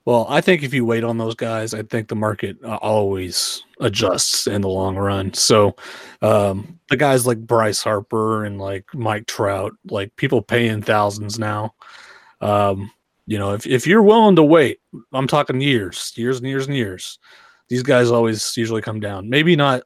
[0.06, 3.64] Well, I think if you wait on those guys, I think the market uh, always
[3.80, 5.34] adjusts in the long run.
[5.34, 5.76] So,
[6.22, 11.74] um, the guys like Bryce Harper and like Mike Trout, like people paying thousands now.
[12.42, 12.92] Um,
[13.26, 14.80] you know, if, if you're willing to wait,
[15.14, 17.20] I'm talking years, years and years and years.
[17.70, 19.30] These guys always usually come down.
[19.30, 19.84] Maybe not,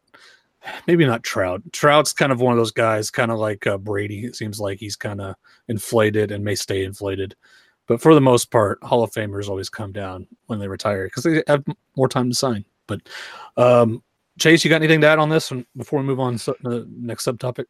[0.87, 1.61] maybe not Trout.
[1.71, 4.25] Trout's kind of one of those guys, kind of like uh, Brady.
[4.25, 5.35] It seems like he's kind of
[5.67, 7.35] inflated and may stay inflated.
[7.87, 11.23] But for the most part, Hall of Famers always come down when they retire because
[11.23, 11.63] they have
[11.95, 12.65] more time to sign.
[12.87, 13.01] But
[13.55, 14.03] um,
[14.39, 17.25] Chase, you got anything to add on this before we move on to the next
[17.25, 17.65] subtopic?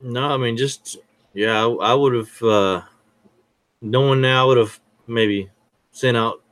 [0.00, 0.98] No, I mean just
[1.34, 2.82] yeah, I, I would have uh,
[3.80, 4.80] knowing now would have
[5.10, 5.50] maybe
[5.92, 6.42] sent out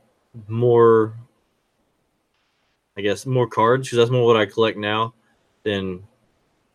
[0.47, 1.13] more.
[2.97, 5.13] I guess more cards because that's more what I collect now
[5.63, 6.03] than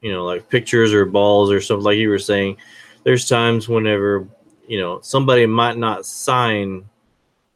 [0.00, 2.56] you know like pictures or balls or something like you were saying.
[3.02, 4.26] There's times whenever
[4.66, 6.84] you know somebody might not sign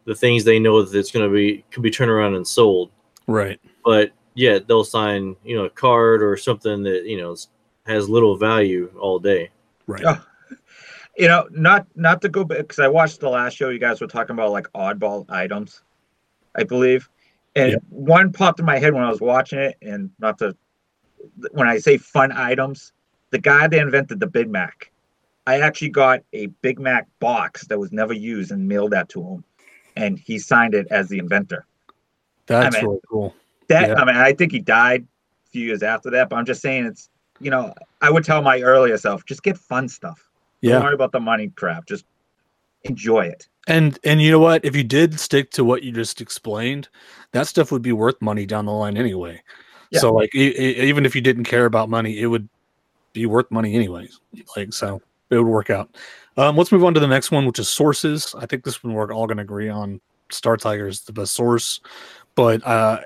[0.04, 2.90] the things they know that it's going to be could be turned around and sold
[3.26, 7.36] right but yeah they'll sign you know a card or something that you know
[7.86, 9.50] has little value all day
[9.86, 10.18] right uh,
[11.18, 14.00] you know not not to go back because i watched the last show you guys
[14.00, 15.82] were talking about like oddball items
[16.56, 17.08] i believe
[17.56, 17.82] and yep.
[17.90, 20.56] one popped in my head when i was watching it and not to
[21.52, 22.92] when i say fun items
[23.30, 24.90] the guy that invented the big mac
[25.48, 29.22] I actually got a Big Mac box that was never used and mailed that to
[29.22, 29.44] him,
[29.96, 31.64] and he signed it as the inventor.
[32.44, 33.34] That's I mean, really cool.
[33.68, 33.94] That yeah.
[33.94, 35.06] I mean, I think he died
[35.46, 37.08] a few years after that, but I'm just saying it's
[37.40, 40.27] you know I would tell my earlier self just get fun stuff.
[40.60, 40.74] Yeah.
[40.74, 41.86] Don't worry about the money crap.
[41.86, 42.04] Just
[42.84, 43.48] enjoy it.
[43.66, 44.64] And and you know what?
[44.64, 46.88] If you did stick to what you just explained,
[47.32, 49.42] that stuff would be worth money down the line anyway.
[49.90, 50.00] Yeah.
[50.00, 52.48] So like e- even if you didn't care about money, it would
[53.12, 54.20] be worth money anyways.
[54.56, 55.94] Like so it would work out.
[56.36, 58.34] Um, let's move on to the next one, which is sources.
[58.38, 60.00] I think this one we're all going to agree on.
[60.30, 61.80] Star Tiger is the best source,
[62.34, 63.00] but uh,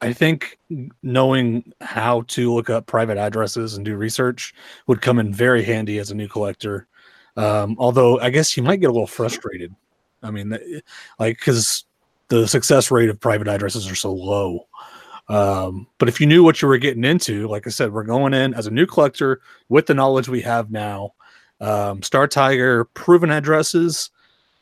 [0.00, 0.58] I think
[1.02, 4.54] knowing how to look up private addresses and do research
[4.86, 6.86] would come in very handy as a new collector.
[7.36, 9.74] Um, although I guess you might get a little frustrated.
[10.22, 10.58] I mean,
[11.18, 11.84] like because
[12.28, 14.66] the success rate of private addresses are so low.
[15.28, 18.34] Um, but if you knew what you were getting into, like I said, we're going
[18.34, 21.14] in as a new collector with the knowledge we have now
[21.60, 24.10] um, Star Tiger proven addresses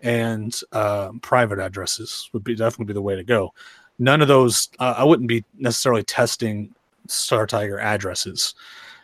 [0.01, 3.53] and uh, private addresses would be definitely be the way to go.
[3.99, 6.75] None of those, uh, I wouldn't be necessarily testing
[7.07, 8.55] Star Tiger addresses.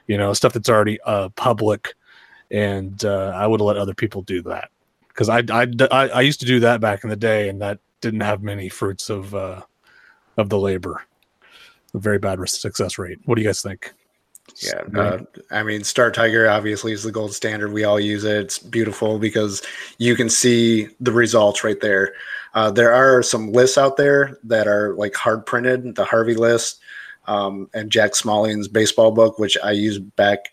[0.07, 1.95] You know, stuff that's already uh, public
[2.51, 4.71] and uh, I would let other people do that
[5.09, 7.79] because I, I, I I used to do that back in the day, and that
[8.01, 9.63] didn't have many fruits of uh,
[10.37, 11.03] of the labor.
[11.95, 13.19] A very bad success rate.
[13.25, 13.93] What do you guys think?
[14.57, 15.19] Yeah, uh,
[15.53, 17.73] I mean, Star Tiger obviously is the gold standard.
[17.73, 18.37] We all use it.
[18.37, 19.63] It's beautiful because
[19.99, 22.15] you can see the results right there.
[22.55, 26.81] Uh, there are some lists out there that are like hard printed, the Harvey list,
[27.27, 30.53] um, and Jack Smalling's baseball book, which I used back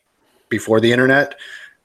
[0.50, 1.36] before the internet.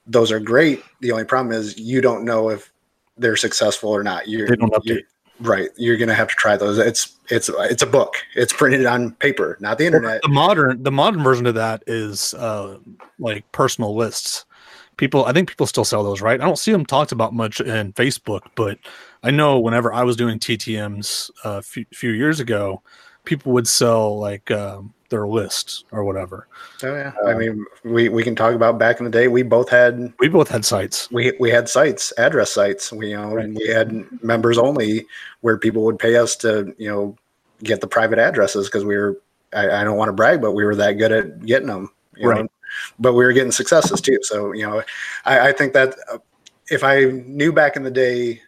[0.06, 0.82] Those are great.
[1.00, 2.72] The only problem is you don't know if
[3.16, 4.28] they're successful or not.
[4.28, 5.04] You're, they don't update.
[5.40, 6.78] Right, you're gonna have to try those.
[6.78, 8.14] It's it's it's a book.
[8.36, 10.22] It's printed on paper, not the internet.
[10.22, 12.78] The modern the modern version of that is uh,
[13.18, 14.44] like personal lists.
[14.98, 16.40] People, I think people still sell those, right?
[16.40, 18.78] I don't see them talked about much in Facebook, but
[19.22, 22.82] I know whenever I was doing TTM's a uh, few, few years ago,
[23.24, 26.48] people would sell like um, their list or whatever.
[26.82, 29.28] Oh yeah, uh, I mean, we we can talk about back in the day.
[29.28, 31.10] We both had we both had sites.
[31.12, 32.92] We we had sites, address sites.
[32.92, 33.48] We you know right.
[33.48, 35.06] we had members only
[35.42, 37.16] where people would pay us to you know
[37.62, 39.20] get the private addresses because we were.
[39.54, 41.90] I, I, don't want to brag, but we were that good at getting them.
[42.22, 42.40] right.
[42.40, 42.48] Know?
[42.98, 44.18] But we were getting successes too.
[44.22, 44.82] So you know,
[45.26, 46.16] I, I think that uh,
[46.70, 48.40] if I knew back in the day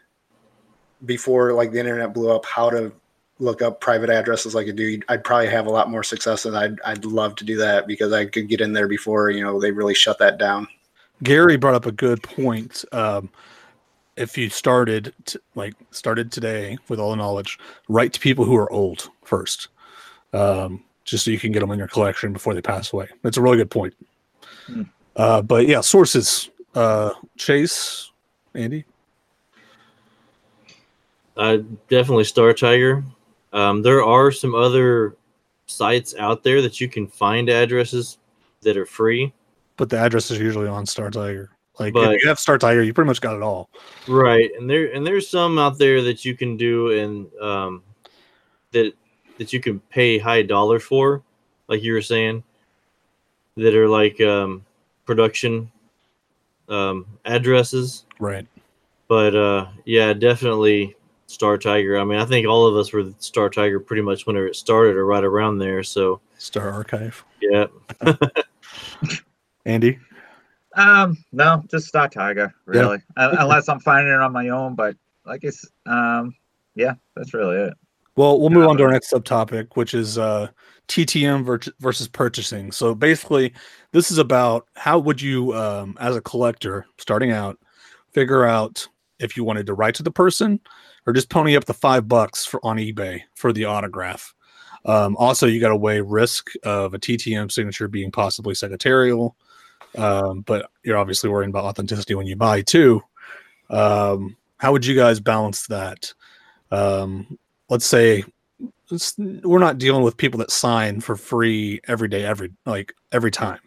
[1.04, 2.92] before like the internet blew up how to
[3.38, 6.56] look up private addresses like I do, I'd probably have a lot more success, and
[6.56, 9.60] I'd I'd love to do that because I could get in there before you know
[9.60, 10.68] they really shut that down.
[11.22, 12.84] Gary brought up a good point.
[12.92, 13.30] Um,
[14.16, 18.56] if you started to, like started today with all the knowledge, write to people who
[18.56, 19.68] are old first,
[20.32, 23.08] um, just so you can get them in your collection before they pass away.
[23.22, 23.94] That's a really good point.
[24.66, 24.82] Hmm.
[25.16, 26.50] Uh, but yeah, sources.
[26.74, 28.10] Uh, Chase,
[28.54, 28.84] Andy.
[31.36, 33.04] Uh, definitely Star Tiger.
[33.52, 35.16] Um, there are some other
[35.66, 38.18] sites out there that you can find addresses
[38.62, 39.32] that are free.
[39.76, 41.50] But the address is usually on Star Tiger.
[41.78, 43.68] Like but, if you have Star Tiger, you pretty much got it all.
[44.06, 47.82] Right, and there and there's some out there that you can do and um,
[48.70, 48.92] that
[49.38, 51.22] that you can pay high dollar for,
[51.66, 52.44] like you were saying,
[53.56, 54.64] that are like um,
[55.04, 55.70] production
[56.68, 58.04] um, addresses.
[58.20, 58.46] Right.
[59.08, 60.96] But uh, yeah, definitely
[61.34, 61.98] Star Tiger.
[61.98, 64.96] I mean, I think all of us were Star Tiger pretty much whenever it started
[64.96, 65.82] or right around there.
[65.82, 67.24] So Star Archive.
[67.40, 67.66] Yeah.
[69.66, 69.98] Andy.
[70.76, 72.98] Um, no, just Star Tiger, really.
[73.16, 73.34] Yeah.
[73.38, 76.34] Unless I'm finding it on my own, but like it's um,
[76.74, 77.74] yeah, that's really it.
[78.16, 80.48] Well, we'll move on to our next subtopic, which is uh,
[80.86, 82.70] TTM versus purchasing.
[82.70, 83.52] So basically,
[83.90, 87.58] this is about how would you, um, as a collector starting out,
[88.12, 88.86] figure out
[89.18, 90.60] if you wanted to write to the person
[91.06, 94.34] or just pony up the five bucks for on eBay for the autograph.
[94.86, 99.36] Um, also, you got to weigh risk of a TTM signature being possibly secretarial,
[99.96, 103.02] um, but you're obviously worrying about authenticity when you buy too.
[103.70, 106.12] Um, how would you guys balance that?
[106.70, 107.38] Um,
[107.68, 108.24] let's say
[109.16, 113.60] we're not dealing with people that sign for free every day, every like every time.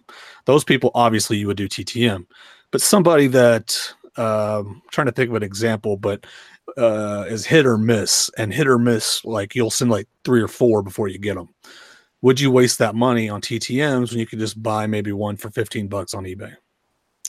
[0.45, 2.25] Those people, obviously, you would do TTM,
[2.71, 6.25] but somebody that um, trying to think of an example, but
[6.75, 10.47] uh, is hit or miss, and hit or miss, like you'll send like three or
[10.47, 11.49] four before you get them.
[12.21, 15.49] Would you waste that money on TTMs when you could just buy maybe one for
[15.49, 16.55] 15 bucks on eBay?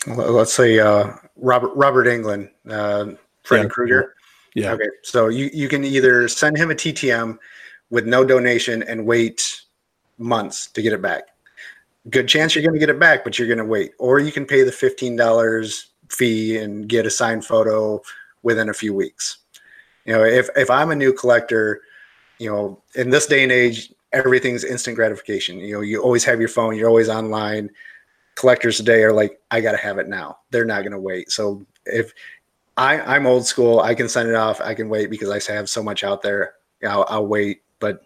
[0.06, 3.68] Let's say uh, Robert Robert Englund, uh, Freddy yeah.
[3.68, 4.14] Krueger.
[4.54, 4.72] Yeah.
[4.72, 4.88] Okay.
[5.02, 7.38] So you, you can either send him a TTM
[7.90, 9.60] with no donation and wait
[10.18, 11.24] months to get it back.
[12.10, 13.92] Good chance you're going to get it back, but you're going to wait.
[13.98, 18.00] Or you can pay the $15 fee and get a signed photo
[18.42, 19.38] within a few weeks.
[20.04, 21.82] You know, if if I'm a new collector,
[22.38, 25.58] you know, in this day and age, everything's instant gratification.
[25.58, 27.70] You know, you always have your phone, you're always online.
[28.34, 30.38] Collectors today are like, I got to have it now.
[30.50, 31.30] They're not to wait.
[31.30, 32.12] So if
[32.76, 34.60] I, I'm old school, I can send it off.
[34.60, 36.54] I can wait because I have so much out there.
[36.86, 37.62] I'll, I'll wait.
[37.80, 38.04] But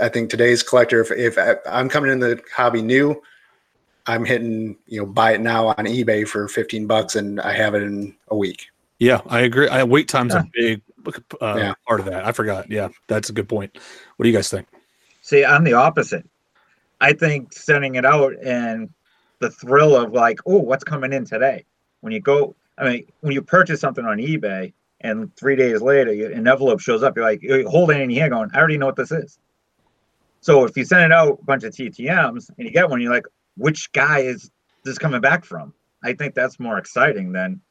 [0.00, 3.20] I think today's collector, if, if I'm coming in the hobby new,
[4.06, 7.74] I'm hitting, you know, buy it now on eBay for 15 bucks and I have
[7.74, 8.68] it in a week.
[9.00, 9.66] Yeah, I agree.
[9.66, 10.42] I, wait time's yeah.
[10.42, 10.82] a big
[11.40, 11.74] uh, yeah.
[11.88, 12.24] part of that.
[12.26, 12.70] I forgot.
[12.70, 13.76] Yeah, that's a good point.
[14.16, 14.68] What do you guys think?
[15.22, 16.28] See, I'm the opposite.
[17.00, 18.90] I think sending it out and
[19.38, 21.64] the thrill of like, oh, what's coming in today?
[22.02, 26.10] When you go, I mean, when you purchase something on eBay and three days later
[26.10, 28.76] an envelope shows up, you're like, you're holding it in your hand, going, I already
[28.76, 29.38] know what this is.
[30.42, 33.12] So if you send it out a bunch of TTMs and you get one, you're
[33.12, 33.26] like,
[33.56, 34.50] which guy is
[34.84, 35.72] this coming back from?
[36.02, 37.62] I think that's more exciting than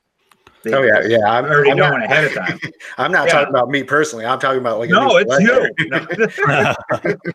[0.64, 1.26] they oh yeah, yeah.
[1.26, 2.60] I'm already I'm knowing not, ahead of time.
[2.98, 3.34] I'm not yeah.
[3.34, 4.26] talking about me personally.
[4.26, 7.14] I'm talking about like no, it's you.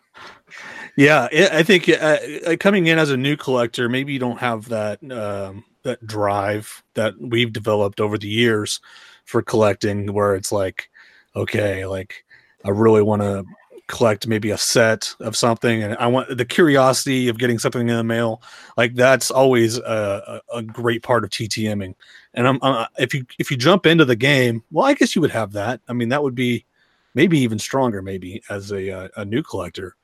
[0.95, 4.39] yeah, it, I think uh, uh, coming in as a new collector, maybe you don't
[4.39, 8.81] have that um, that drive that we've developed over the years
[9.23, 10.89] for collecting where it's like
[11.35, 12.25] okay like
[12.65, 13.45] i really want to
[13.87, 17.95] collect maybe a set of something and i want the curiosity of getting something in
[17.95, 18.41] the mail
[18.77, 21.93] like that's always a, a, a great part of ttming
[22.35, 25.21] and i'm uh, if you if you jump into the game well i guess you
[25.21, 26.63] would have that i mean that would be
[27.15, 29.95] maybe even stronger maybe as a uh, a new collector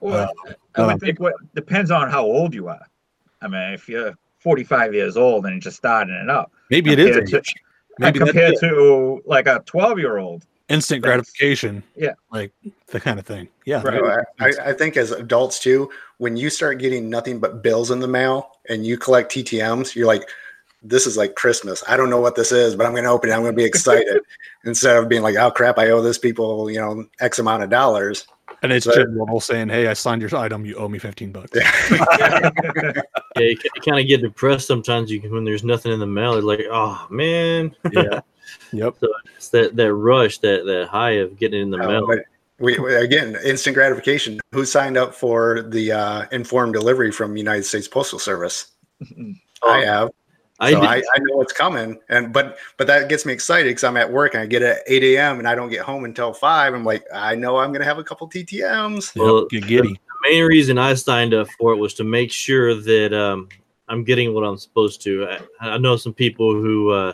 [0.00, 0.30] Well,
[0.74, 2.84] I would um, think what depends on how old you are.
[3.42, 7.16] I mean, if you're 45 years old and just starting it up, maybe it is
[7.16, 7.54] compared to, age.
[7.98, 8.60] maybe that's compared it.
[8.60, 10.44] to like a 12 year old.
[10.68, 12.12] instant gratification yeah.
[12.32, 12.52] like
[12.88, 14.24] the kind of thing yeah Right.
[14.40, 18.00] I, I- I think as adults too, when you start getting nothing but bills in
[18.00, 20.24] the mail and you collect TTMs, you're like,
[20.82, 21.82] this is like Christmas.
[21.88, 23.32] I don't know what this is, but I'm going to open it.
[23.32, 24.22] I'm going to be excited
[24.64, 27.70] instead of being like, oh crap, I owe this people, you know, X amount of
[27.70, 28.26] dollars.
[28.62, 31.30] and it's So- Jim Lovell saying hey i signed your item you owe me 15
[31.32, 32.50] bucks Yeah.
[33.36, 35.10] Yeah, you, kind of get depressed sometimes.
[35.10, 36.34] You can, when there's nothing in the mail.
[36.34, 38.20] It's like, oh man, yeah
[38.72, 38.94] yep
[39.36, 42.06] it's that that rush, that that high of getting in the Uh, mail.
[42.06, 42.20] but
[42.58, 44.40] we, we- again, instant gratification.
[44.52, 48.68] Who signed up for the uh, informed delivery from United States Postal Service?
[49.62, 50.10] I have.
[50.58, 53.84] I so I, I know what's coming, and but but that gets me excited because
[53.84, 55.38] I'm at work and I get at 8 a.m.
[55.38, 56.72] and I don't get home until five.
[56.72, 59.14] I'm like, I know I'm gonna have a couple TTMs.
[59.16, 59.62] Well, yep.
[59.62, 63.12] get giddy the main reason I signed up for it was to make sure that
[63.12, 63.48] um,
[63.88, 65.26] I'm getting what I'm supposed to.
[65.60, 67.12] I, I know some people who uh,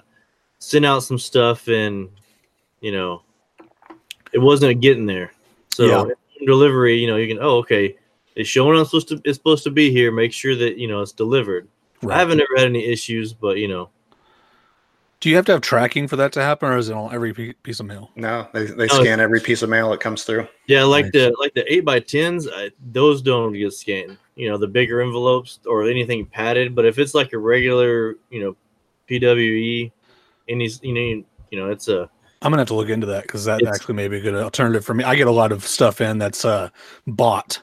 [0.59, 2.09] sent out some stuff and
[2.81, 3.23] you know
[4.33, 5.33] it wasn't getting there.
[5.71, 6.15] So Yeah.
[6.47, 7.97] delivery, you know, you can oh okay,
[8.37, 10.13] it's showing I'm supposed to it's supposed to be here.
[10.13, 11.69] Make sure that you know it's delivered.
[12.03, 12.17] Right.
[12.17, 13.91] I haven't ever had any issues, but you know,
[15.21, 17.33] do you have to have tracking for that to happen or is it on every
[17.63, 19.01] piece of mail No, they, they Oh.
[19.03, 20.49] scan every piece of mail that comes through.
[20.67, 21.13] yeah, like Nice.
[21.13, 22.49] the like the eight by tens,
[22.91, 24.19] those don't get scanned.
[24.35, 26.75] You know, the bigger envelopes or anything padded.
[26.75, 28.57] But if it's like a regular, you know,
[29.09, 29.93] PWE,
[30.49, 32.09] any you know, you know, it's a
[32.45, 34.35] i'm gonna have to look into that because that It's- actually may be a good
[34.35, 36.71] alternative for me i get a lot of stuff in that's uh
[37.07, 37.63] bought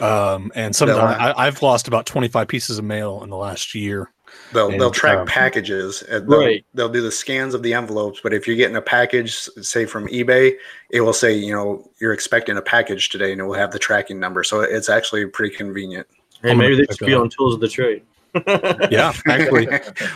[0.00, 4.10] um and sometimes I, i've lost about 25 pieces of mail in the last year
[4.52, 6.02] They'll they'll track um, packages.
[6.02, 6.64] and They'll, Right.
[6.74, 10.06] They'll do the scans of the envelopes, but if you're getting a package, say from
[10.08, 10.54] eBay,
[10.90, 13.78] it will say you know you're expecting a package today, and it will have the
[13.78, 14.44] tracking number.
[14.44, 16.06] So it's actually pretty convenient.
[16.42, 18.02] hey, maybe they check should that be on tools of the trade.
[18.90, 19.68] yeah actually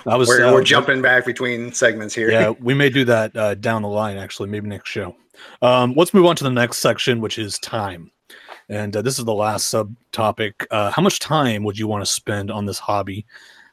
[0.05, 2.29] i was we're, uh, we're jumping back between segments here.
[2.29, 5.15] yeah we may do that uh, down the line actually maybe next show
[5.63, 8.11] um, let's move on to the next section which is time
[8.69, 12.11] and uh, this is the last subtopic uh, how much time would you want to
[12.11, 13.25] spend on this hobby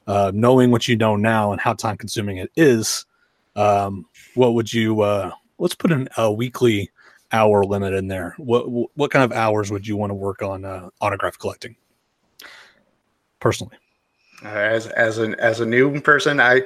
[0.07, 3.05] uh, knowing what you know now and how time consuming it is
[3.55, 6.89] um, what would you uh, let's put in a weekly
[7.31, 8.63] hour limit in there what
[8.95, 11.75] what kind of hours would you want to work on uh, autograph collecting
[13.39, 13.77] personally
[14.43, 16.61] as as an as a new person, I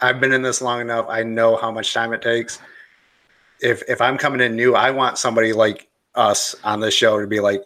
[0.00, 1.06] I've been in this long enough.
[1.08, 2.60] I know how much time it takes.
[3.60, 7.26] If if I'm coming in new, I want somebody like us on this show to
[7.26, 7.62] be like,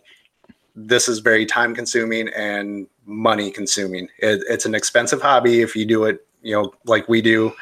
[0.77, 4.09] this is very time consuming and money consuming.
[4.19, 7.53] It, it's an expensive hobby if you do it, you know, like we do,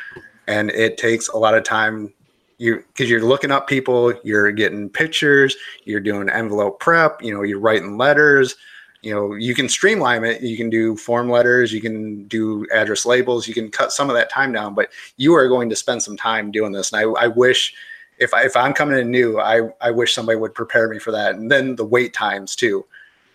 [0.47, 2.13] and it takes a lot of time.
[2.59, 7.43] You because you're looking up people, you're getting pictures, you're doing envelope prep, you know,
[7.43, 8.57] you're writing letters.
[9.01, 10.43] You know you can streamline it.
[10.43, 11.73] You can do form letters.
[11.73, 13.47] You can do address labels.
[13.47, 16.17] You can cut some of that time down but you are going to spend some
[16.17, 16.93] time doing this.
[16.93, 17.75] And i, I wish
[18.19, 21.13] if, I, if i'm coming in new I, I wish somebody would prepare me for
[21.13, 21.35] that.
[21.35, 22.85] And then the wait times too.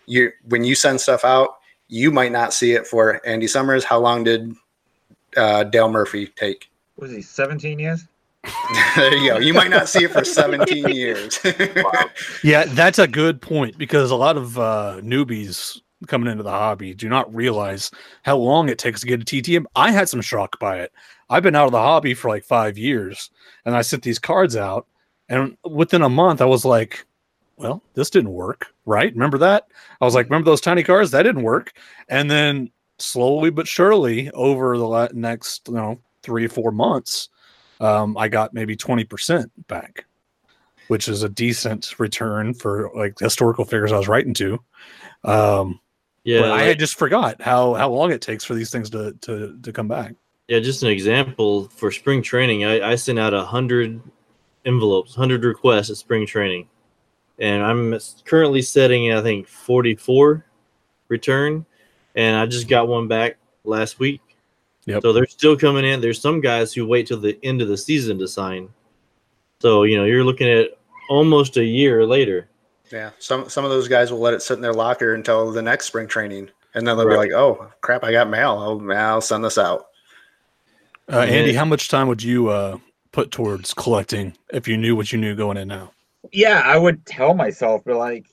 [0.06, 1.56] You when you send stuff out
[1.88, 3.84] you might not see it for andy summers.
[3.84, 4.54] How long did
[5.36, 6.70] uh, dale murphy take?
[6.96, 8.06] Was he 17 years?
[8.96, 9.38] there you go.
[9.38, 11.38] You might not see it for 17 years.
[12.42, 16.94] Yeah, that's a good point because a lot of uh, newbies coming into the hobby
[16.94, 17.90] do not realize
[18.22, 19.64] how long it takes to get a TTM.
[19.76, 20.92] I had some shock by it.
[21.30, 23.30] I've been out of the hobby for like five years,
[23.64, 24.86] and I sent these cards out,
[25.28, 27.06] and within a month, I was like,
[27.56, 29.66] "Well, this didn't work, right?" Remember that?
[30.00, 31.10] I was like, "Remember those tiny cards?
[31.10, 31.72] That didn't work."
[32.08, 37.28] And then slowly but surely, over the next, you know, three or four months,
[37.80, 40.04] um, I got maybe twenty percent back
[40.88, 44.60] which is a decent return for like the historical figures I was writing to.
[45.24, 45.80] Um,
[46.24, 48.90] Yeah, but I like- had just forgot how how long it takes for these things
[48.90, 50.14] to to to come back.
[50.48, 52.64] Yeah, just an example for spring training.
[52.64, 54.00] I, I sent out a hundred
[54.66, 56.68] envelopes, hundred requests at spring training,
[57.38, 60.44] and I'm currently setting I think forty four
[61.08, 61.64] return,
[62.14, 64.20] and I just got one back last week.
[64.86, 65.00] Yep.
[65.02, 66.02] So they're still coming in.
[66.02, 68.68] There's some guys who wait till the end of the season to sign.
[69.60, 70.76] So you know you're looking at
[71.08, 72.48] almost a year later.
[72.92, 75.62] yeah some some of those guys will let it sit in their locker until the
[75.62, 77.28] next spring training and then they'll Right.
[77.28, 78.58] be like, "Oh crap, I got mail.
[78.60, 79.86] Oh, I'll send this out."
[81.12, 82.78] Uh, Andy, how much time would you uh,
[83.12, 85.92] put towards collecting if you knew what you knew going in now?
[86.32, 88.26] Yeah, I would tell myself, but like,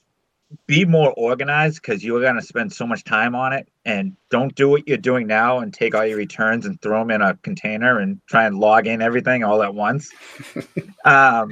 [0.66, 4.68] be more organized because you're gonna spend so much time on it, and don't do
[4.68, 7.98] what you're doing now and take all your returns and throw them in a container
[7.98, 10.10] and try and log in everything all at once.
[11.04, 11.50] um,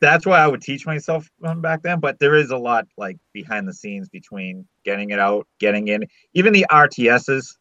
[0.00, 2.00] that's what I would teach myself back then.
[2.00, 6.06] But there is a lot like behind the scenes between getting it out, getting in,
[6.34, 7.56] even the RTSs.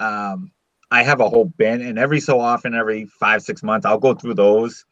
[0.00, 0.52] Um,
[0.90, 4.14] I have a whole bin, and every so often, every five six months, I'll go
[4.14, 4.84] through those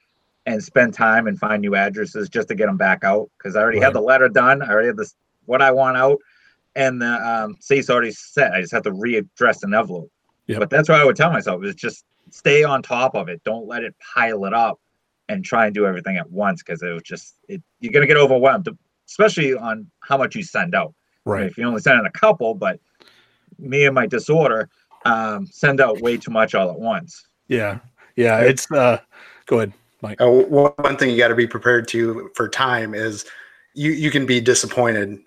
[0.47, 3.61] and spend time and find new addresses just to get them back out because I
[3.61, 3.85] already Right.
[3.85, 4.63] had the letter done.
[4.63, 5.15] I already have this
[5.47, 6.19] what I want out,
[6.75, 8.53] and the um, safe's already set.
[8.53, 10.11] I just have to readdress an envelope.
[10.47, 10.59] Yep.
[10.59, 13.43] But that's what I would tell myself is just stay on top of it.
[13.45, 14.81] Don't let it pile it up
[15.29, 18.17] and try and do everything at once because it was just it, you're gonna get
[18.17, 18.69] overwhelmed,
[19.09, 20.95] especially on how much you send out.
[21.27, 21.47] I mean, Right.
[21.47, 22.81] If you only send in a couple, but
[23.59, 24.69] me and my disorder
[25.05, 27.27] um, send out way too much all at once.
[27.49, 27.79] Yeah.
[28.17, 28.41] Yeah.
[28.41, 28.99] It's uh
[29.47, 29.73] go ahead.
[30.05, 33.25] Uh, one one thing you got to be prepared to for time is
[33.75, 35.21] you you can be disappointed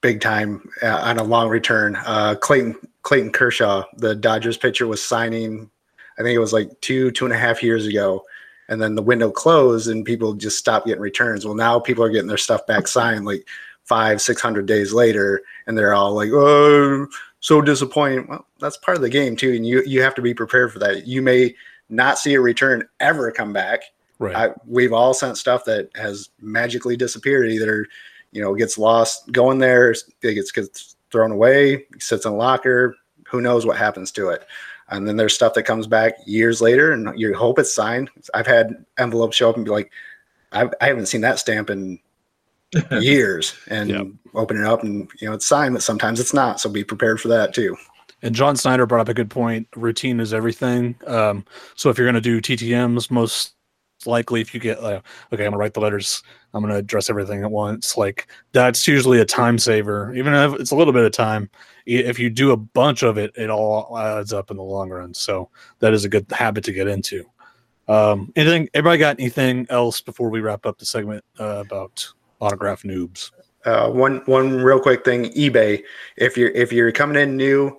[0.00, 1.96] big time uh, on a long return.
[2.04, 5.70] Uh, Clayton Clayton Kershaw, the Dodgers pitcher, was signing.
[6.18, 8.22] I think it was like two two and a half years ago,
[8.68, 11.46] and then the window closed and people just stopped getting returns.
[11.46, 13.46] Well, now people are getting their stuff back signed like
[13.84, 17.06] five six hundred days later, and they're all like, "Oh,
[17.40, 18.26] so disappointing.
[18.28, 20.78] Well, that's part of the game too, and you you have to be prepared for
[20.78, 21.06] that.
[21.06, 21.54] You may
[21.88, 23.82] not see a return ever come back.
[24.18, 24.36] Right.
[24.36, 27.50] I, we've all sent stuff that has magically disappeared.
[27.50, 27.86] Either,
[28.32, 32.94] you know, gets lost going there, it gets, gets thrown away, sits in a locker.
[33.28, 34.46] Who knows what happens to it?
[34.90, 38.10] And then there's stuff that comes back years later, and you hope it's signed.
[38.34, 39.90] I've had envelopes show up and be like,
[40.52, 41.98] I've, I haven't seen that stamp in
[43.00, 44.06] years, and Yep.
[44.34, 46.60] open it up and you know it's signed, but sometimes it's not.
[46.60, 47.76] So be prepared for that too.
[48.22, 49.66] And John Snyder brought up a good point.
[49.76, 50.94] Routine is everything.
[51.06, 51.44] Um,
[51.74, 53.54] so if you're going to do TTMs, most
[54.04, 55.00] likely, if you get, uh,
[55.32, 57.96] okay, I'm going to write the letters, I'm going to address everything at once.
[57.96, 61.48] Like that's usually a time saver, even if it's a little bit of time.
[61.86, 65.14] If you do a bunch of it, it all adds up in the long run.
[65.14, 65.48] So
[65.78, 67.24] that is a good habit to get into.
[67.88, 68.68] Um, anything?
[68.74, 72.06] Everybody got anything else before we wrap up the segment uh, about
[72.40, 73.30] autograph noobs?
[73.64, 75.82] Uh, one one real quick thing: eBay.
[76.16, 77.76] If you're if you're coming in new,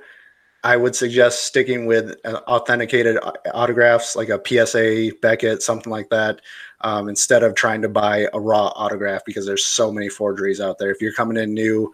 [0.64, 3.18] I would suggest sticking with uh, authenticated
[3.54, 6.42] autographs like a PSA Beckett, something like that,
[6.82, 10.78] um, instead of trying to buy a raw autograph because there's so many forgeries out
[10.78, 10.92] there.
[10.92, 11.92] If you're coming in new,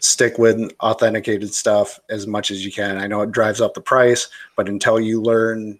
[0.00, 2.96] stick with authenticated stuff as much as you can.
[2.96, 5.78] I know it drives up the price, but until you learn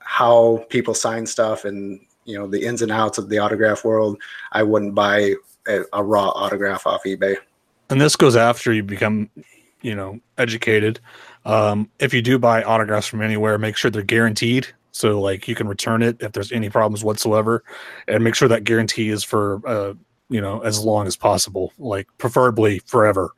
[0.00, 4.20] how people sign stuff and you know the ins and outs of the autograph world,
[4.52, 5.36] I wouldn't buy
[5.70, 7.36] a, a raw autograph off eBay.
[7.88, 9.30] and this goes after you become
[9.82, 11.00] you know educated.
[11.44, 14.66] Um, if you do buy autographs from anywhere make sure they're guaranteed.
[14.92, 17.62] So like you can return it if there's any problems whatsoever
[18.08, 19.94] and make sure that guarantee is for uh,
[20.28, 23.30] you know as long as possible like preferably forever.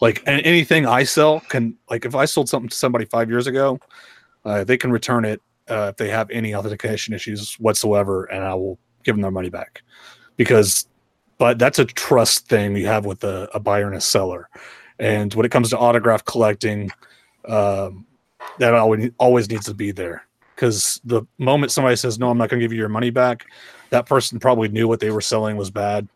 [0.00, 3.46] Like a- anything i sell can like if i sold something to somebody five years
[3.46, 3.78] ago
[4.44, 8.54] uh, they can return it uh, if they have any authentication issues whatsoever and i
[8.54, 9.82] will give them their money back.
[10.36, 10.86] Because
[11.40, 14.50] but that's a trust thing you have with a, a buyer and a seller.
[14.98, 16.90] And when it comes to autograph collecting,
[17.46, 18.06] um,
[18.58, 22.50] that always always needs to be there because the moment somebody says no, I'm not
[22.50, 23.46] going to give you your money back,
[23.88, 26.06] that person probably knew what they were selling was bad,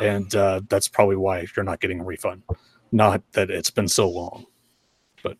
[0.00, 2.42] and uh, that's probably why you're not getting a refund.
[2.90, 4.46] Not that it's been so long,
[5.22, 5.36] but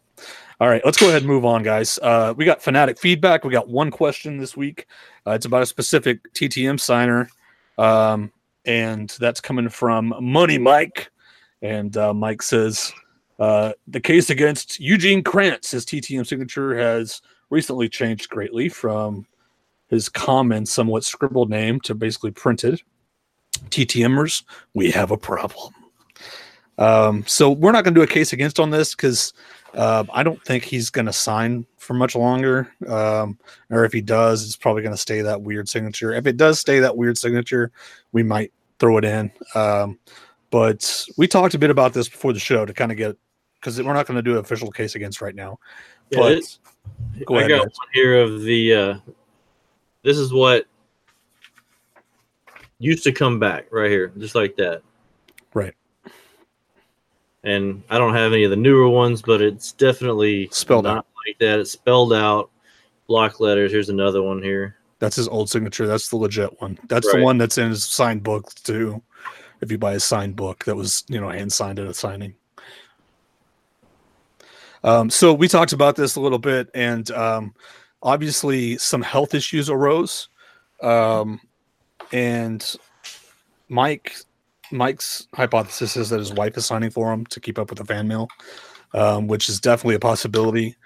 [0.60, 1.98] all right, let's go ahead and move on, guys.
[2.02, 3.42] Uh, we got fanatic feedback.
[3.42, 4.86] We got one question this week.
[5.26, 7.30] Uh, it's about a specific TTM signer.
[7.78, 8.30] Um,
[8.66, 11.10] and that's coming from Money Mike.
[11.62, 12.92] And uh, Mike says
[13.38, 19.26] uh, the case against Eugene Kranz, his TTM signature, has recently changed greatly from
[19.88, 22.82] his common, somewhat scribbled name to basically printed.
[23.70, 24.42] TTMers,
[24.74, 25.72] we have a problem.
[26.78, 29.32] Um, so we're not going to do a case against on this because
[29.74, 32.72] uh, I don't think he's going to sign for much longer.
[32.88, 33.38] Um,
[33.70, 36.12] or if he does, it's probably going to stay that weird signature.
[36.12, 37.70] If it does stay that weird signature,
[38.12, 39.30] we might throw it in.
[39.54, 39.98] Um,
[40.50, 43.16] but we talked a bit about this before the show to kind of get
[43.54, 45.58] because we're not going to do an official case against right now.
[46.10, 46.58] Yeah, But it-
[47.26, 47.72] go I ahead, got Matt.
[47.76, 48.74] one here of the.
[48.74, 48.94] Uh,
[50.02, 50.66] this is what
[52.78, 54.82] used to come back right here, just like that.
[55.54, 55.72] Right.
[57.44, 61.06] And I don't have any of the newer ones, but it's definitely Spelled not out.
[61.26, 61.58] like that.
[61.60, 62.50] It's spelled out,
[63.06, 63.70] block letters.
[63.70, 64.76] Here's another one here.
[64.98, 65.86] That's his old signature.
[65.86, 66.78] That's the legit one.
[66.88, 69.02] That's the one that's in his signed book too.
[69.60, 72.34] If you buy a signed book, that was you know hand signed at a signing.
[74.82, 77.54] Um, so we talked about this a little bit, and um,
[78.02, 80.28] obviously some health issues arose.
[80.82, 81.40] Um,
[82.12, 82.76] and
[83.68, 84.14] Mike
[84.74, 87.84] Mike's hypothesis is that his wife is signing for him to keep up with the
[87.84, 88.28] fan mail,
[88.92, 90.76] um, which is definitely a possibility.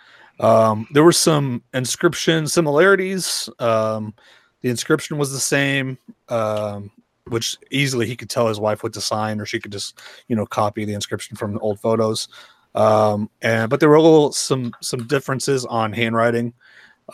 [0.40, 3.48] Um, there were some inscription similarities.
[3.58, 4.14] Um,
[4.60, 6.90] the inscription was the same, um,
[7.26, 10.36] which easily he could tell his wife what to sign, or she could just, you
[10.36, 12.28] know, copy the inscription from old photos.
[12.74, 16.52] Um, and but there were little some some differences on handwriting.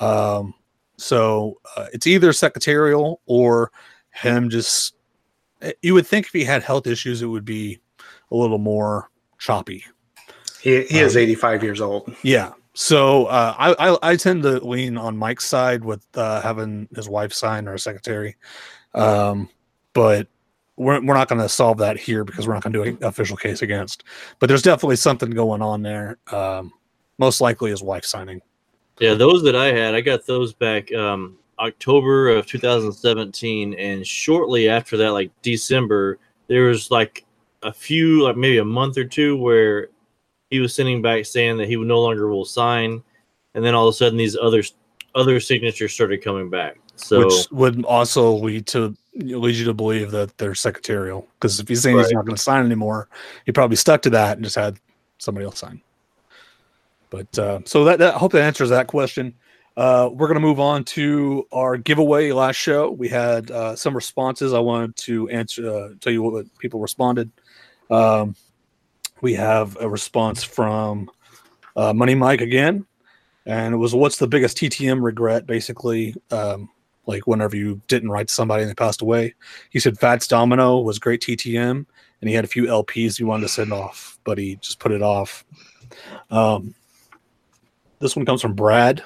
[0.00, 0.52] Um,
[0.98, 3.70] so uh, it's either secretarial or
[4.10, 4.93] him just.
[5.64, 7.80] Eh, You would think if he had health issues, it would be
[8.30, 9.84] a little more choppy.
[10.60, 12.14] He, he is Um, 85 years old.
[12.22, 12.52] Yeah.
[12.74, 17.08] So uh, I, I I tend to lean on Mike's side with uh, having his
[17.08, 18.36] wife sign or a secretary,
[18.94, 19.48] um,
[19.92, 20.26] but
[20.76, 23.04] we're we're not going to solve that here because we're not going to do an
[23.04, 24.02] official case against.
[24.40, 26.18] But there's definitely something going on there.
[26.32, 26.72] Um,
[27.18, 28.40] most likely his wife signing.
[28.98, 34.68] Yeah, those that I had, I got those back um, October of 2017, and shortly
[34.68, 37.24] after that, like December, there was like
[37.62, 39.88] a few, like maybe a month or two, where
[40.50, 43.02] he was sending back saying that he would no longer will sign,
[43.55, 44.62] and then all of a sudden these other
[45.14, 46.78] other signatures started coming back.
[46.96, 51.26] So which would also lead to lead you to believe that they're secretarial.
[51.38, 53.09] Because if he's saying he's not going to sign anymore,
[53.46, 54.78] he probably stuck to that and just had
[55.18, 55.80] somebody else sign.
[57.11, 59.34] But uh, so that, that I hope that answers that question.
[59.76, 62.90] Uh, we're going to move on to our giveaway last show.
[62.90, 64.52] We had uh, some responses.
[64.52, 67.30] I wanted to answer, uh, tell you what people responded.
[67.90, 68.36] Um,
[69.20, 71.10] we have a response from
[71.76, 72.86] uh, Money Mike again,
[73.46, 76.68] and it was, "What's the biggest TTM regret?" Basically, um,
[77.06, 79.34] like whenever you didn't write to somebody and they passed away.
[79.70, 81.86] He said Fats Domino was great TTM,
[82.20, 84.92] and he had a few LPs he wanted to send off, but he just put
[84.92, 85.44] it off.
[86.30, 86.74] Um,
[87.98, 89.02] this one comes from Brad,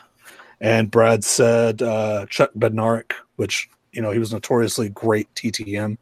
[0.61, 5.97] and Brad said uh, Chuck Bednarik, which you know he was notoriously great TTM,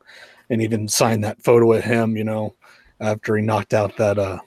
[0.51, 2.55] and even signed that photo of him, you know,
[3.01, 4.39] after he knocked out that uh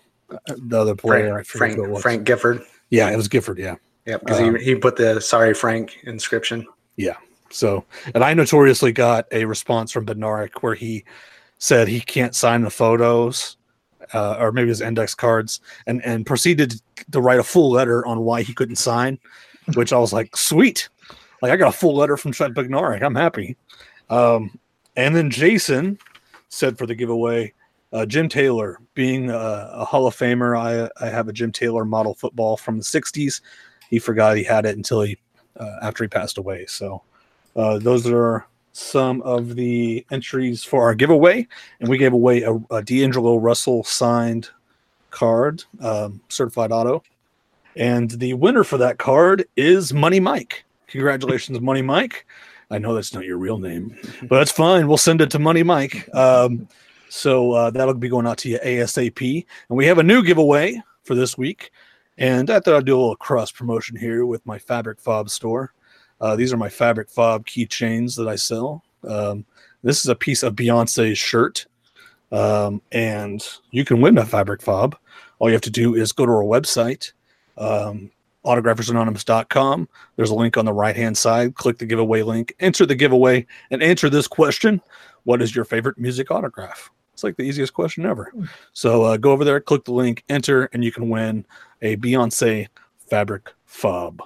[0.48, 1.32] the other player.
[1.44, 2.02] Frank, Frank, who it was.
[2.02, 2.62] Frank Gifford.
[2.90, 3.58] Yeah, it was Gifford.
[3.58, 3.76] Yeah.
[4.06, 6.66] Yep, because Um, he, he put the sorry Frank inscription.
[6.96, 7.18] Yeah.
[7.52, 11.04] So, and I notoriously got a response from Bednarik where he
[11.58, 13.58] said he can't sign the photos,
[14.14, 16.82] uh, or maybe his index cards, and and proceeded
[17.12, 19.20] to write a full letter on why he couldn't sign,
[19.76, 20.90] which I was like, sweet,
[21.42, 23.02] like I got a full letter from Chet Bednarik.
[23.02, 23.58] I'm happy.
[24.10, 24.58] Um,
[24.96, 25.98] and then Jason
[26.50, 27.54] said for the giveaway,
[27.94, 31.86] uh, Jim Taylor, being a, a Hall of Famer, I I have a Jim Taylor
[31.86, 33.42] model football from the '60s.
[33.90, 35.18] He forgot he had it until he
[35.60, 36.66] uh, after he passed away.
[36.68, 37.04] So.
[37.56, 41.48] Uh, those are some of the entries for our giveaway,
[41.80, 44.50] and we gave away a, a D'Angelo Russell signed
[45.10, 47.04] card, um, certified auto,
[47.80, 50.66] and the winner for that card is Money Mike.
[50.88, 52.28] Congratulations, Money Mike.
[52.70, 54.88] I know that's not your real name, but that's fine.
[54.88, 56.14] We'll send it to Money Mike.
[56.14, 56.68] Um,
[57.10, 59.46] so uh, that'll be going out to you ASAP.
[59.70, 61.72] And we have a new giveaway for this week.
[62.20, 65.74] And I thought I'd do a little cross promotion here with my Fabric Fob store.
[66.22, 68.84] Uh, these are my Fabric Fob keychains that I sell.
[69.08, 69.46] Um,
[69.84, 71.66] this is a piece of Beyonce's shirt,
[72.34, 74.98] um, and you can win a Fabric Fob.
[75.40, 77.14] All you have to do is go to our website,
[77.60, 78.10] um,
[78.46, 79.90] autographersanonymous.com.
[80.16, 81.56] There's a link on the right hand side.
[81.56, 84.82] Click the giveaway link, enter the giveaway, and answer this question
[85.24, 86.90] What is your favorite music autograph?
[87.14, 88.32] It's like the easiest question ever.
[88.72, 91.46] So uh, go over there, click the link, enter, and you can win
[91.82, 92.68] a Beyonce
[93.10, 94.22] Fabric Fob.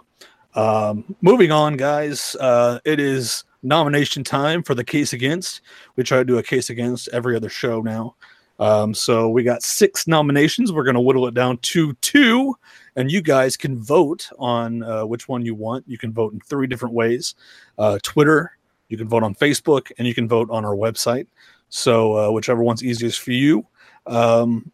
[0.54, 2.36] Um, moving on, guys.
[2.40, 5.62] Uh, it is nomination time for the case against.
[5.96, 8.16] We try to do a case against every other show now.
[8.64, 10.72] Um, so we got six nominations.
[10.72, 12.56] We're going to whittle it down to two,
[12.96, 15.84] and you guys can vote on uh, which one you want.
[15.86, 17.36] You can vote in three different ways
[17.78, 18.58] uh, Twitter,
[18.88, 21.28] you can vote on Facebook, and you can vote on our website.
[21.68, 23.68] So uh, whichever one's easiest for you.
[24.08, 24.72] Um,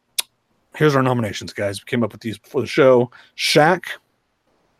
[0.75, 1.81] here's our nominations, guys.
[1.81, 3.85] We came up with these before the show Shaq,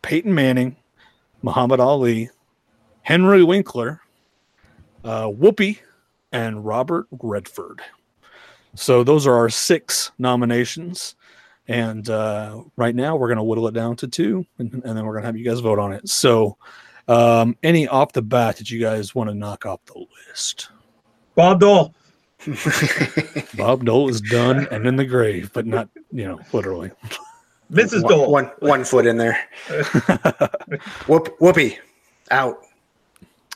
[0.02, 0.76] Peyton Manning,
[1.42, 2.30] Muhammad Ali,
[3.02, 4.02] Henry Winkler,
[5.02, 5.78] uh, Whoopi,
[6.30, 7.80] and Robert Redford.
[8.74, 11.16] So those are our six nominations.
[11.68, 15.06] And uh, right now we're going to whittle it down to two, and, and then
[15.06, 16.08] we're going to have you guys vote on it.
[16.08, 16.56] So,
[17.06, 20.68] um, any off the bat that you guys want to knock off the list?
[21.36, 21.94] Bob Dole.
[23.56, 26.90] Bob Dole is done and in the grave, but not, you know, literally.
[27.70, 28.02] Mrs.
[28.02, 28.30] One- Dole.
[28.32, 29.38] one one foot in there.
[31.06, 31.78] Whoop whoopee.
[32.32, 32.58] Out.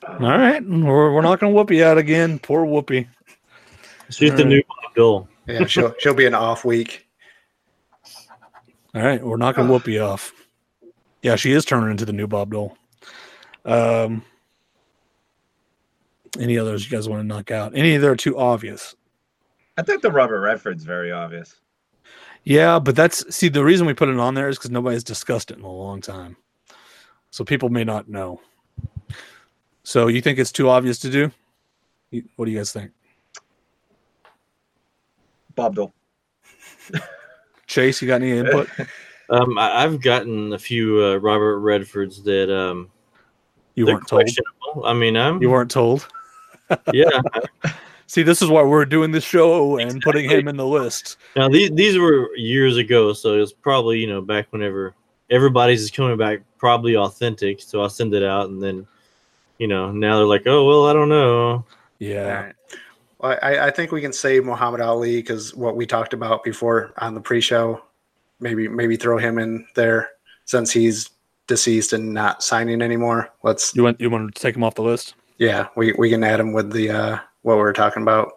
[0.07, 0.65] All right.
[0.65, 2.39] We're, we're not going to whoop you out again.
[2.39, 3.09] Poor Whoopi.
[4.11, 4.47] She's the Alright.
[4.47, 5.29] new Bob Dole.
[5.47, 7.07] Yeah, she'll she'll be an off week.
[8.95, 10.33] All right, we're knocking Whoopi off.
[11.23, 12.77] Yeah, she is turning into the new Bob Dole.
[13.65, 14.25] Um,
[16.39, 17.73] any others you guys want to knock out?
[17.75, 18.95] Any that are too obvious?
[19.77, 21.57] I think the Robert Redford's very obvious.
[22.45, 25.51] Yeah, but that's see the reason we put it on there is because nobody's discussed
[25.51, 26.37] it in a long time,
[27.31, 28.41] so people may not know.
[29.83, 31.33] So you think it's too obvious to do?
[32.37, 32.93] What do you guys think?
[35.55, 35.95] Bob Dole.
[37.67, 38.69] Chase, you got any input?
[39.31, 42.91] Um, I, I've gotten a few uh, Robert Redfords that um,
[43.75, 44.29] You weren't told.
[44.85, 46.07] I mean, I'm You weren't told.
[46.93, 47.23] yeah.
[48.07, 51.17] See, this is why we're doing this show and putting him in the list.
[51.37, 54.95] Now these these were years ago, so it's probably you know back whenever
[55.31, 57.63] everybody's is coming back, probably authentic.
[57.63, 58.87] So I'll send it out, and then
[59.59, 61.65] you know now they're like, oh well, I don't know.
[61.99, 62.53] Yeah.
[63.25, 67.15] I, I think we can save Muhammad Ali because what we talked about before on
[67.15, 67.83] the pre-show,
[68.41, 70.11] maybe maybe throw him in there
[70.45, 71.11] since he's
[71.47, 73.31] deceased and not signing anymore.
[73.43, 75.15] Let's You want you want to take him off the list?
[75.39, 78.33] yeah, we, we can add him with the uh, what we were talking about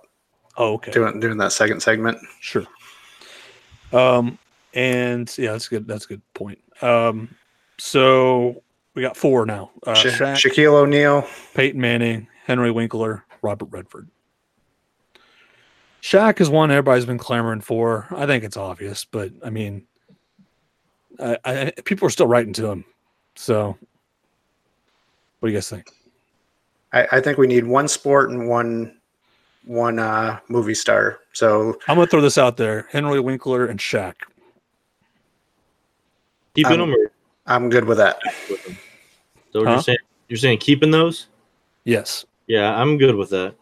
[0.58, 0.92] Oh, okay.
[0.92, 2.18] doing doing that second segment.
[2.42, 2.66] Sure.
[3.94, 4.38] Um,
[4.74, 5.88] and yeah, that's good.
[5.88, 6.60] That's a good point.
[6.82, 7.36] Um,
[7.78, 8.64] so
[8.96, 11.28] we got four now: uh, Sha- Shaq, Shaquille O'Neal.
[11.54, 14.10] Peyton Manning, Henry Winkler, Robert Redford.
[16.08, 18.08] Shaq is one everybody's been clamoring for.
[18.16, 19.86] I think it's obvious, but I mean,
[21.20, 22.86] I, I, people are still writing to him.
[23.36, 23.78] So,
[25.40, 25.92] what do you guys think?
[26.94, 28.98] I, I think we need one sport and one
[29.66, 31.20] one uh, movie star.
[31.34, 34.14] So I'm gonna throw this out there: Henry Winkler and Shaq.
[36.56, 37.12] Keeping Um, them or
[37.48, 38.22] I'm good with that.
[39.52, 39.72] So Huh?
[39.72, 39.98] you're saying
[40.30, 41.28] you're saying keeping those?
[41.84, 42.24] Yes.
[42.48, 43.56] Yeah, I'm good with that.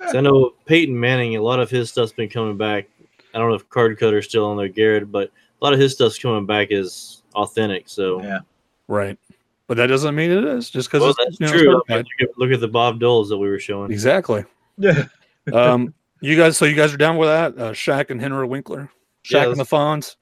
[0.00, 2.88] 'Cause I know Peyton Manning, a lot of his stuff's been coming back.
[3.34, 5.30] I don't know if Card Cutter's still on there, Garrett, but
[5.60, 7.88] a lot of his stuff's coming back is authentic.
[7.88, 8.40] So Yeah.
[8.86, 9.18] Right.
[9.66, 11.60] But that doesn't mean it is just because well, that's you know, true.
[11.64, 12.06] certified.
[12.20, 13.90] Look, at, look at the Bob Doles that we were showing.
[13.90, 14.44] Exactly.
[14.76, 15.04] Yeah.
[15.50, 17.56] Um, you guys, so you guys are down with that?
[17.56, 18.90] Uh, Shaq and Henry Winkler,
[19.30, 20.16] Yeah, Shaq and the Fonz,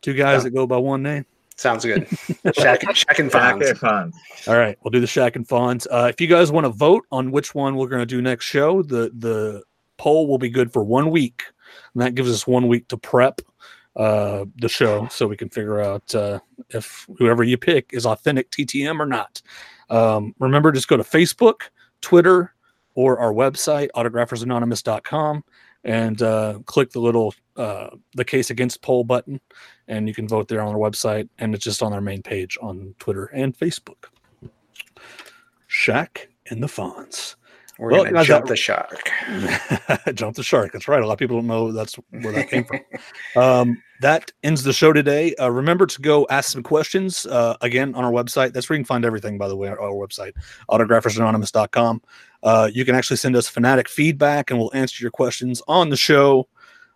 [0.00, 1.26] two guys that go by one name.
[1.56, 2.06] Sounds good.
[2.06, 3.78] Shaq, Shaq and Back Fonz.
[3.78, 4.48] Fonz.
[4.48, 5.86] All right, we'll do the Shaq and Fonz.
[5.90, 8.44] Uh, if you guys want to vote on which one we're going to do next
[8.44, 9.62] show, the the
[9.96, 11.44] poll will be good for one week,
[11.94, 13.40] and that gives us one week to prep
[13.96, 16.40] uh, the show, so we can figure out uh,
[16.70, 19.40] if whoever you pick is authentic TTM or not.
[19.90, 21.62] Um, remember, just go to Facebook,
[22.00, 22.52] Twitter,
[22.94, 25.44] or our website, autographersanonymous.com,
[25.84, 29.40] and uh, click the little uh, the case against poll button,
[29.88, 32.58] and you can vote there on our website, and it's just on our main page
[32.60, 34.04] on Twitter and Facebook.
[35.68, 37.36] Shaq and the Fonz.
[37.76, 39.10] We're Well, gonna jump that- the shark.
[40.14, 40.70] Jump the shark.
[40.72, 41.02] That's right.
[41.02, 42.78] A lot of people don't know that's where that came from.
[43.36, 45.34] Um, that ends the show today.
[45.40, 48.52] Uh, remember to go ask some questions uh, again on our website.
[48.52, 50.34] That's where you can find everything, by the way, our, our website,
[50.70, 52.02] autographersanonymous.com.
[52.44, 55.96] Uh, you can actually send us fanatic feedback and we'll answer your questions on the
[55.96, 56.46] show.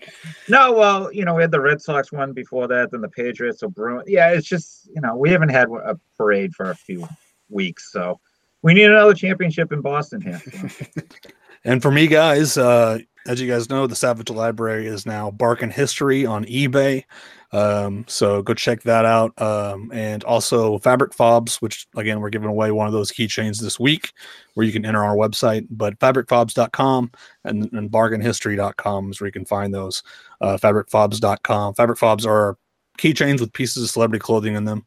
[0.49, 3.61] No, well, you know, we had the Red Sox one before that, then the Patriots.
[3.61, 7.07] So Bruin, yeah, it's just you know we haven't had a parade for a few
[7.49, 8.19] weeks, so
[8.63, 10.41] we need another championship in Boston here.
[10.41, 11.01] so.
[11.65, 15.71] and for me, guys, uh, as you guys know, the Savage Library is now Bargain
[15.71, 17.05] History on eBay.
[17.53, 19.41] Um, so go check that out.
[19.41, 23.79] Um, and also Fabric Fobs, which again, we're giving away one of those keychains this
[23.79, 24.13] week
[24.55, 27.11] where you can enter our website, but fabricfobs.com
[27.45, 30.03] and, and bargainhistory.com is where you can find those.
[30.41, 31.75] Uh, fabricfobs.com.
[31.75, 32.57] Fabric Fobs are
[32.99, 34.87] keychains with pieces of celebrity clothing in them.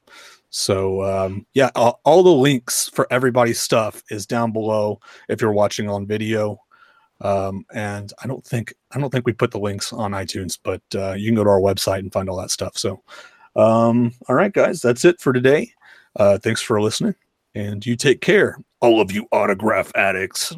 [0.49, 5.51] So um, yeah, all, all the links for everybody's stuff is down below if you're
[5.51, 6.59] watching on video.
[7.23, 10.81] Um, and I don't think I don't think we put the links on iTunes, but
[10.93, 12.77] uh, you can go to our website and find all that stuff.
[12.77, 13.01] So,
[13.55, 15.71] um, all right, guys, that's it for today.
[16.17, 17.15] Uh, thanks for listening,
[17.55, 20.53] and you take care, all of you autograph addicts.